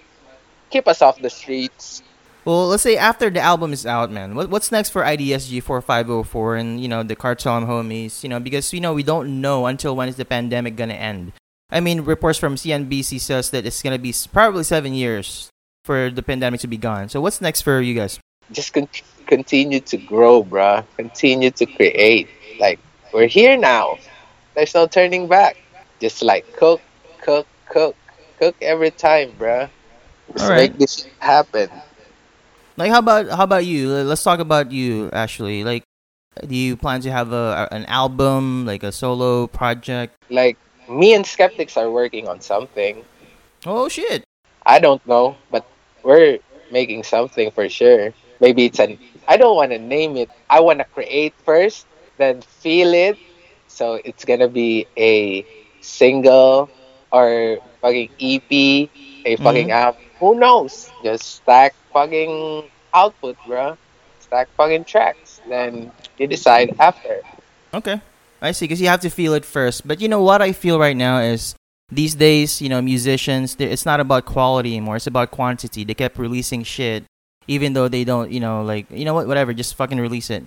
[0.72, 2.02] keep us off the streets.
[2.44, 4.34] Well, let's say after the album is out, man.
[4.34, 8.24] What, what's next for IDSG 4504 and you know the cartel and homies?
[8.24, 11.32] You know because you know we don't know until when is the pandemic gonna end.
[11.70, 15.50] I mean, reports from CNBC says that it's gonna be probably seven years
[15.84, 17.08] for the pandemic to be gone.
[17.08, 18.18] So what's next for you guys?
[18.50, 18.88] Just con-
[19.26, 20.84] continue to grow, bruh.
[20.96, 22.28] Continue to create.
[22.58, 22.80] Like,
[23.14, 23.98] we're here now.
[24.54, 25.56] There's no turning back.
[26.00, 26.80] Just like cook,
[27.22, 27.96] cook, cook.
[28.38, 29.70] Cook every time, bruh.
[30.32, 30.70] Just Alright.
[30.72, 31.68] make this happen.
[32.76, 33.90] Like, how about how about you?
[33.92, 35.62] Let's talk about you, Ashley.
[35.64, 35.84] Like,
[36.46, 40.16] do you plan to have a, a- an album, like a solo project?
[40.30, 40.56] Like,
[40.88, 43.04] me and Skeptics are working on something.
[43.66, 44.24] Oh shit!
[44.64, 45.66] I don't know, but
[46.02, 46.38] we're
[46.72, 48.12] making something for sure.
[48.40, 48.98] Maybe it's an.
[49.28, 50.30] I don't want to name it.
[50.48, 53.18] I want to create first, then feel it.
[53.68, 55.44] So it's gonna be a
[55.80, 56.70] single
[57.12, 58.88] or fucking EP,
[59.26, 59.70] a fucking Mm-hmm.
[59.70, 60.02] album.
[60.22, 60.88] Who knows?
[61.02, 63.76] Just stack fucking output, bro.
[64.20, 65.40] Stack fucking tracks.
[65.48, 67.22] Then you decide after.
[67.74, 68.00] Okay,
[68.40, 68.66] I see.
[68.66, 69.82] Because you have to feel it first.
[69.82, 71.56] But you know what I feel right now is
[71.90, 74.94] these days, you know, musicians, it's not about quality anymore.
[74.94, 75.82] It's about quantity.
[75.82, 77.02] They kept releasing shit,
[77.48, 80.44] even though they don't, you know, like you know what, whatever, just fucking release it.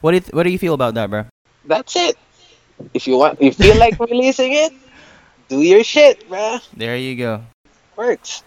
[0.00, 1.26] What do you what do you feel about that, bro?
[1.66, 2.16] That's it.
[2.94, 4.72] If you want, you feel like releasing it,
[5.50, 6.56] do your shit, bro.
[6.74, 7.44] There you go.
[7.96, 8.44] Works.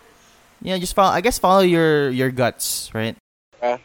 [0.64, 1.11] Yeah, just follow.
[1.11, 3.20] I guess follow your your guts, right?
[3.61, 3.78] Uh,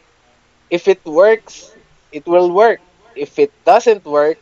[0.71, 1.75] if it works,
[2.15, 2.79] it will work.
[3.19, 4.39] If it doesn't work,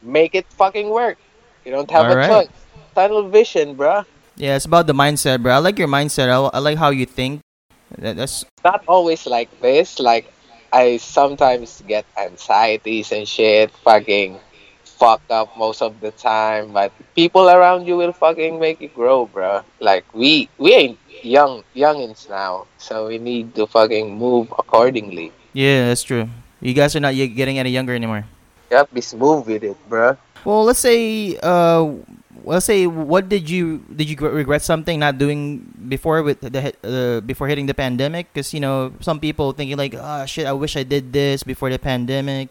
[0.00, 1.18] make it fucking work.
[1.66, 2.30] You don't have Alright.
[2.30, 2.54] a choice.
[2.94, 4.06] Tunnel vision, bro.
[4.36, 5.52] Yeah, it's about the mindset, bro.
[5.52, 6.30] I like your mindset.
[6.30, 7.40] I, I like how you think.
[7.98, 9.98] That, that's Not always like this.
[9.98, 10.30] Like
[10.72, 13.74] I sometimes get anxieties and shit.
[13.82, 14.38] Fucking
[14.84, 16.72] fucked up most of the time.
[16.72, 19.62] But people around you will fucking make you grow, bro.
[19.80, 25.32] Like we we ain't young youngins now, so we need to fucking move accordingly.
[25.52, 26.28] yeah, that's true.
[26.60, 28.24] You guys are not getting any younger anymore.
[28.70, 30.16] Yep, be smooth with it, bro.
[30.44, 31.92] Well, let's say, uh,
[32.44, 37.20] let's say, what did you did you regret something not doing before with the uh,
[37.20, 38.32] before hitting the pandemic?
[38.32, 41.68] Because you know, some people thinking like, ah, shit, I wish I did this before
[41.68, 42.48] the pandemic,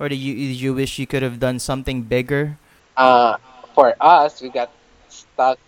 [0.00, 2.58] or did you did you wish you could have done something bigger?
[2.96, 3.36] uh,
[3.74, 4.70] for us, we got
[5.08, 5.58] stuck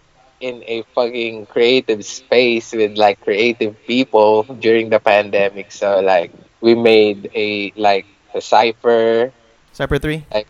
[0.41, 5.70] in a fucking creative space with like creative people during the pandemic.
[5.72, 9.32] So like we made a like a cipher,
[9.72, 10.24] Cypher three.
[10.32, 10.49] Like,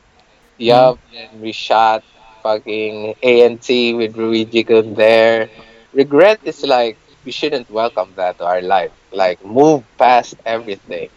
[0.57, 2.05] yup, and we shot
[2.43, 3.66] fucking ANT
[3.97, 5.51] with Luigi Gun there.
[5.93, 8.93] Regret is like we shouldn't welcome that to our life.
[9.12, 11.11] Like move past everything.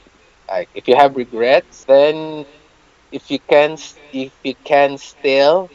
[0.49, 2.45] Like if you have regrets, then
[3.11, 3.77] if you can
[4.11, 5.71] if you can still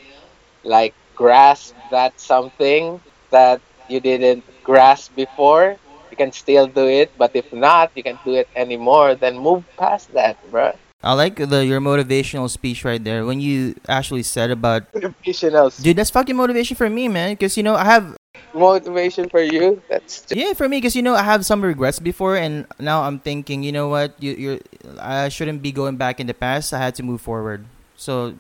[0.65, 3.01] like grasp that something
[3.31, 5.77] that you didn't grasp before,
[6.11, 7.11] you can still do it.
[7.19, 9.15] But if not, you can't do it anymore.
[9.17, 10.77] Then move past that, bro.
[11.03, 15.97] I like the your motivational speech right there when you actually said about, Motivational dude,
[15.97, 17.33] that's fucking motivation for me, man.
[17.33, 18.17] Because you know, I have
[18.55, 19.83] motivation for you.
[19.89, 23.03] That's just, Yeah, for me, because you know I have some regrets before, and now
[23.03, 24.59] I'm thinking, you know what, you, you're,
[24.99, 26.73] I shouldn't be going back in the past.
[26.73, 27.67] I had to move forward.
[27.95, 28.35] So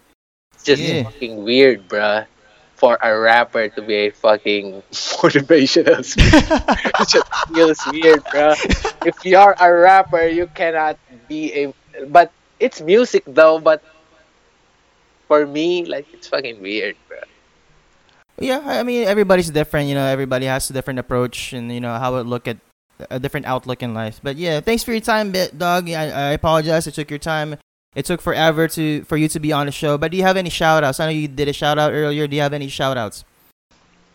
[0.64, 1.04] just Yeah.
[1.04, 2.26] fucking weird, bruh.
[2.76, 6.60] For a rapper to be a fucking motivational speaker,
[7.00, 8.52] it just feels weird, bro.
[9.08, 11.74] If you're a rapper, you cannot be a.
[12.06, 13.58] But it's music though.
[13.58, 13.82] But
[15.26, 17.18] for me, like it's fucking weird, bro.
[18.38, 19.88] yeah, I I mean everybody's different.
[19.88, 22.58] You know, everybody has a different approach, and you know how it look at
[23.10, 24.20] a different outlook in life.
[24.22, 25.88] But yeah, thanks for your time, bit dog.
[25.88, 26.86] I, I apologize.
[26.86, 27.56] It took your time.
[27.96, 29.96] It took forever to for you to be on the show.
[29.96, 31.00] But do you have any shout outs?
[31.00, 32.28] I know you did a shout out earlier.
[32.28, 33.24] Do you have any shout outs?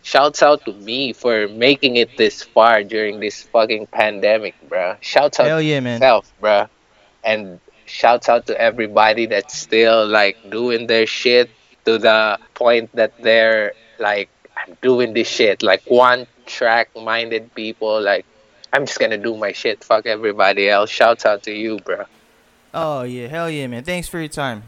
[0.04, 4.98] Shouts out to me for making it this far during this fucking pandemic, bro.
[5.02, 6.00] Shouts out Hell yeah, to man.
[6.00, 6.70] myself, bruh.
[7.24, 11.50] And shouts out to everybody that's still like doing their shit
[11.86, 15.64] to the point that they're like, I'm doing this shit.
[15.64, 18.26] Like one track minded people, like,
[18.74, 19.84] I'm just gonna do my shit.
[19.84, 20.92] Fuck everybody else.
[20.92, 22.06] Shouts out to you, bruh.
[22.74, 23.84] Oh yeah, hell yeah, man.
[23.84, 24.64] Thanks for your time.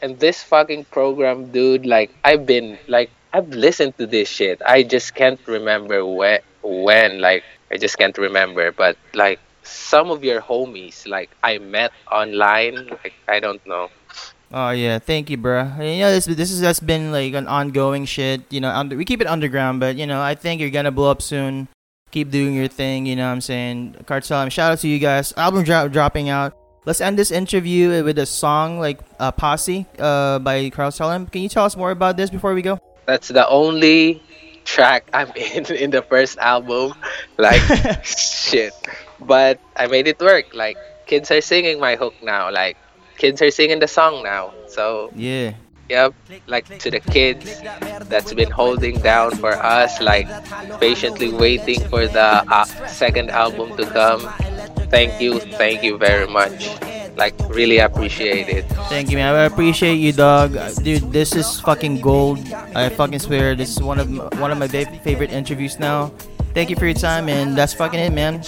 [0.00, 4.60] And this fucking program, dude, like I've been like I've listened to this shit.
[4.64, 8.70] I just can't remember when when like I just can't remember.
[8.72, 13.90] But like some of your homies, like I met online, like I don't know.
[14.52, 15.64] Oh yeah, thank you, bro.
[15.80, 18.42] You know, this this is has been like an ongoing shit.
[18.50, 21.10] You know, under, we keep it underground, but you know, I think you're gonna blow
[21.10, 21.68] up soon.
[22.10, 23.04] Keep doing your thing.
[23.04, 24.48] You know, what I'm saying, cartel.
[24.48, 25.32] Shout out to you guys.
[25.36, 26.57] Album dro- dropping out.
[26.88, 31.26] Let's end this interview with a song like uh, "Posse" uh, by Carl Salam.
[31.26, 32.80] Can you tell us more about this before we go?
[33.04, 34.22] That's the only
[34.64, 36.96] track I'm in in the first album.
[37.36, 37.60] Like
[38.08, 38.72] shit.
[39.20, 40.56] But I made it work.
[40.56, 42.48] Like kids are singing my hook now.
[42.48, 42.80] Like
[43.20, 44.56] kids are singing the song now.
[44.72, 45.60] So Yeah.
[45.92, 46.12] Yep,
[46.46, 47.60] like to the kids
[48.12, 50.28] that's been holding down for us, like
[50.80, 54.20] patiently waiting for the uh, second album to come.
[54.90, 56.68] Thank you, thank you very much.
[57.16, 58.64] Like, really appreciate it.
[58.88, 59.34] Thank you, man.
[59.34, 60.54] I appreciate you, dog.
[60.82, 62.38] Dude, this is fucking gold.
[62.74, 64.08] I fucking swear, this is one of
[64.38, 66.12] one of my favorite interviews now.
[66.54, 68.42] Thank you for your time, and that's fucking it, man.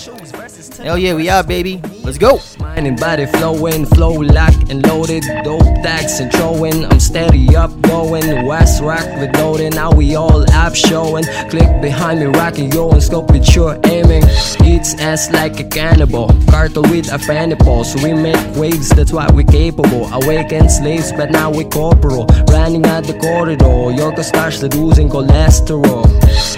[0.83, 1.81] Hell yeah, we out, baby.
[2.03, 2.41] Let's go.
[2.59, 5.23] Mind and body flowing, flow locked and loaded.
[5.45, 6.85] Dope tags and throwing.
[6.87, 8.47] I'm steady up going.
[8.47, 9.71] West rack with loading.
[9.71, 11.25] Now we all app showing.
[11.51, 14.25] Click behind me, rocking yo and scope with sure aiming.
[14.65, 16.29] Eats ass like a cannibal.
[16.49, 17.95] Cartel with a fanny pulse.
[18.03, 20.07] We make waves, that's why we capable.
[20.13, 22.27] Awakened slaves, but now we corporal.
[22.49, 23.65] Running out the corridor.
[23.65, 26.07] Yorko starts losing cholesterol.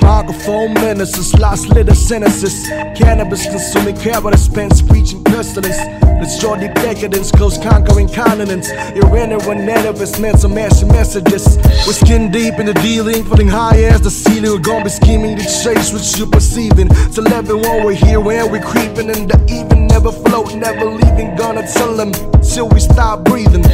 [0.02, 2.68] Microphone menaces, lost little sentences.
[2.96, 5.76] Cannabis consuming cannabis spends preaching pestilence.
[6.22, 8.70] Destroy the decadence, close conquering continents.
[8.70, 11.58] Irreverent nervous men, some massive messages.
[11.84, 14.52] We're skin deep in the dealing, floating high as the ceiling.
[14.52, 16.88] We're gonna be scheming to chase what you're perceiving.
[17.12, 21.34] Tell everyone we're here where we're creeping, and the even never float, never leaving.
[21.34, 23.64] Gonna tell them till we stop breathing.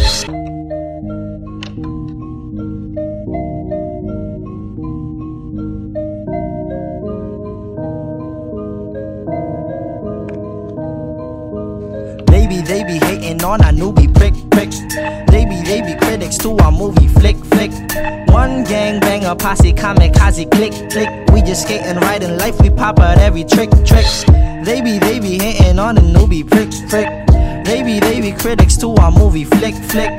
[13.28, 14.70] Hating on our newbie prick prick.
[15.28, 17.70] They be they be critics to our movie flick flick.
[18.28, 21.08] One gang banger posse kamikaze click click.
[21.32, 22.60] We just skating right in life.
[22.60, 24.06] We pop out every trick trick.
[24.64, 27.08] They be they be hating on the newbie prick prick.
[27.64, 30.10] They be they be critics to our movie flick flick.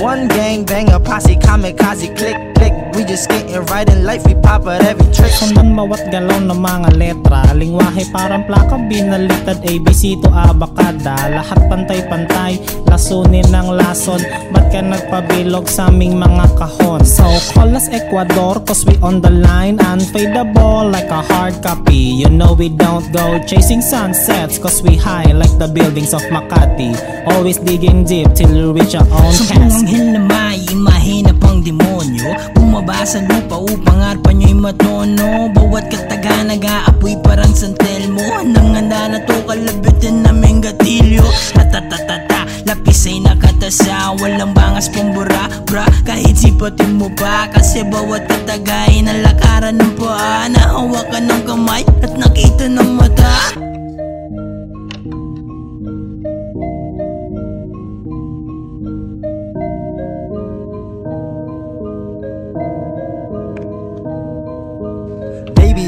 [0.00, 2.85] One gang banger posse kamikaze click click.
[2.96, 4.24] We just skating right in life.
[4.24, 5.28] We pop out every trick.
[5.28, 7.44] Sundan bawat galaw ng mga letra.
[7.52, 9.60] Lingwahe parang plaka binalitad.
[9.60, 11.28] ABC to abakada.
[11.28, 12.56] Lahat pantay-pantay,
[12.88, 14.24] lasunin ng lason.
[14.48, 17.04] Ba't ka nagpabilog sa aming mga kahon?
[17.04, 19.76] So call us Ecuador cause we on the line.
[19.76, 22.16] Unfadable like a hard copy.
[22.24, 26.96] You know we don't go chasing sunsets Cause we high like the buildings of Makati.
[27.28, 31.60] Always digging deep till we reach our own casket anghel na may imahe na pang
[31.60, 32.32] demonyo
[32.76, 39.08] Bumaba sa lupa upang arpan nyo'y matono Bawat kataga nag-aapoy parang santel mo Nang handa
[39.08, 41.24] na to kalabitin naming gatilyo
[41.56, 44.12] Ratatatata, lapis ay nakatasa.
[44.20, 50.44] Walang bangas pambura, bra Kahit sipatin mo pa Kasi bawat kataga ay nalakaran ng paa.
[50.44, 53.65] Nahawakan ng kamay at nakita ng mata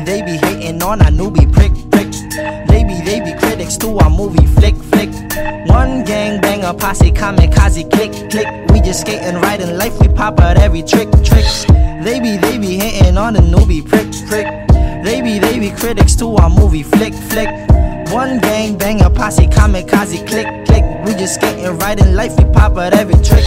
[0.08, 2.10] They be hating on our newbie prick prick.
[2.66, 5.10] They be they be critics to our movie flick flick.
[5.68, 8.48] One gang banger posse kamikaze click click.
[8.72, 10.00] We just skating right in life.
[10.00, 11.44] We pop out every trick trick.
[12.02, 14.46] They be they be hating on the newbie prick prick.
[15.04, 17.50] They be they be critics to our movie flick flick.
[18.10, 20.84] One gang banger posse kamikaze click click.
[21.04, 22.34] We just skating right in life.
[22.38, 23.44] We pop out every trick.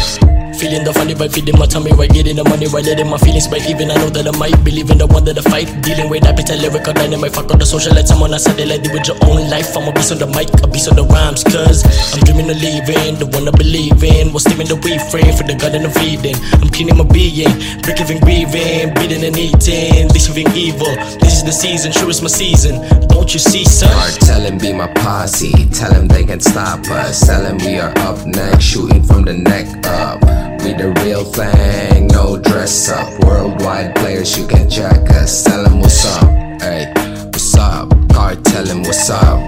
[0.61, 3.49] Feeling the funny vibe, feeding my tummy right, getting the money right, letting my feelings
[3.49, 3.65] bite.
[3.65, 5.65] Even I know that I might believe in the one that I fight.
[5.81, 8.13] Dealing with appetite, lyrical dynamite, fuck on the socialite.
[8.13, 9.73] I'm on a satellite, deal with your own life.
[9.73, 11.81] I'm a beast on the mic, a beast on the rhymes, cause
[12.13, 14.29] I'm dreaming of leaving, the one I believe in.
[14.37, 16.37] Was steaming the weed frame for the garden of Eden.
[16.61, 17.49] I'm cleaning my being,
[17.81, 20.93] breaking, grieving, beating and eating, deceiving evil.
[21.25, 22.85] This is the season, sure it's my season.
[23.09, 23.89] Don't you see, son?
[24.29, 25.73] Tell him be my posse.
[25.73, 27.25] Tell him they can stop us.
[27.25, 30.21] Tell him we are up next, shooting from the neck up.
[30.63, 33.23] We the real thing, no dress up.
[33.23, 35.43] Worldwide players, you can check us.
[35.43, 36.91] Tell him what's up, hey,
[37.25, 37.89] what's up?
[38.09, 39.39] Card, tell him what's up,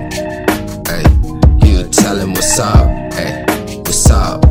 [0.87, 1.03] hey.
[1.61, 3.45] You tell him what's up, hey,
[3.85, 4.42] what's up,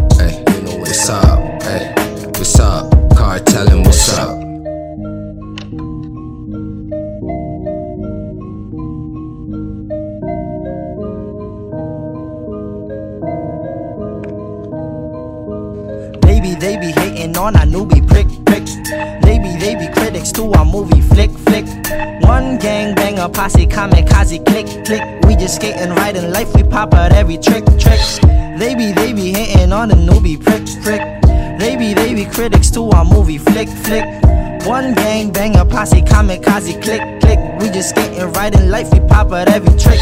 [17.43, 18.65] on our newbie prick prick.
[19.23, 21.67] They be they be critics to our movie flick flick.
[22.23, 25.03] One gang banger posse kamikaze click click.
[25.27, 26.55] We just skating right in life.
[26.55, 28.01] We pop out every trick trick.
[28.59, 29.35] They be they be
[29.73, 31.03] on a newbie prick prick.
[31.59, 34.05] They be they be critics to our movie flick flick.
[34.67, 37.39] One gang banger posse kamikaze click click.
[37.61, 38.93] We just skating right in life.
[38.93, 40.01] We pop out every trick.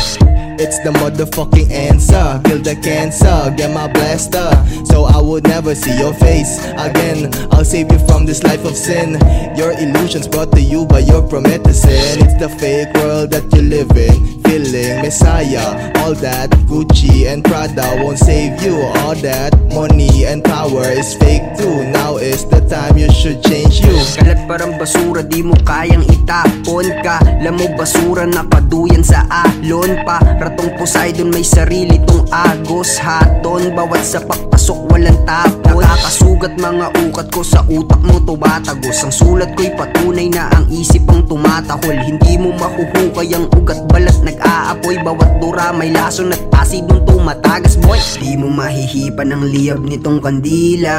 [0.61, 2.41] It's the motherfucking answer.
[2.45, 4.51] Kill the cancer, get my blaster.
[4.85, 7.33] So I would never see your face again.
[7.51, 9.13] I'll save you from this life of sin.
[9.57, 11.65] Your illusions brought to you by your Promethean.
[11.65, 14.40] It's the fake world that you live in.
[14.51, 15.79] Feeling Messiah.
[16.03, 18.83] All that Gucci and Prada won't save you.
[18.99, 21.87] All that money and power is fake too.
[21.95, 23.95] Now is the time you should change you.
[24.19, 30.19] Kalat parang basura di mo kayang itapon ka Alam mo basura nakaduyan sa alon pa
[30.19, 37.27] Ratong Poseidon may sarili tong agos Haton bawat sa pakpasok walang tapon Nakakasugat mga ukat
[37.31, 42.35] ko sa utak mo tumatagos Ang sulat ko'y patunay na ang isip ang tumatahol Hindi
[42.35, 47.79] mo mahuhukay ang ugat balat nag-aabot ako'y bawat dura May lason at pasid nung tumatagas.
[47.81, 50.99] Boy Di mo mahihipan ang liyab nitong kandila.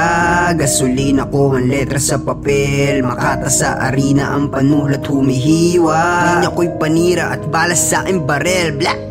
[0.57, 6.01] Gasolina ko ang letra sa papel Makata sa arena ang panulat humihiwa.
[6.39, 9.10] Linya ko'y panira at balas sa barel Black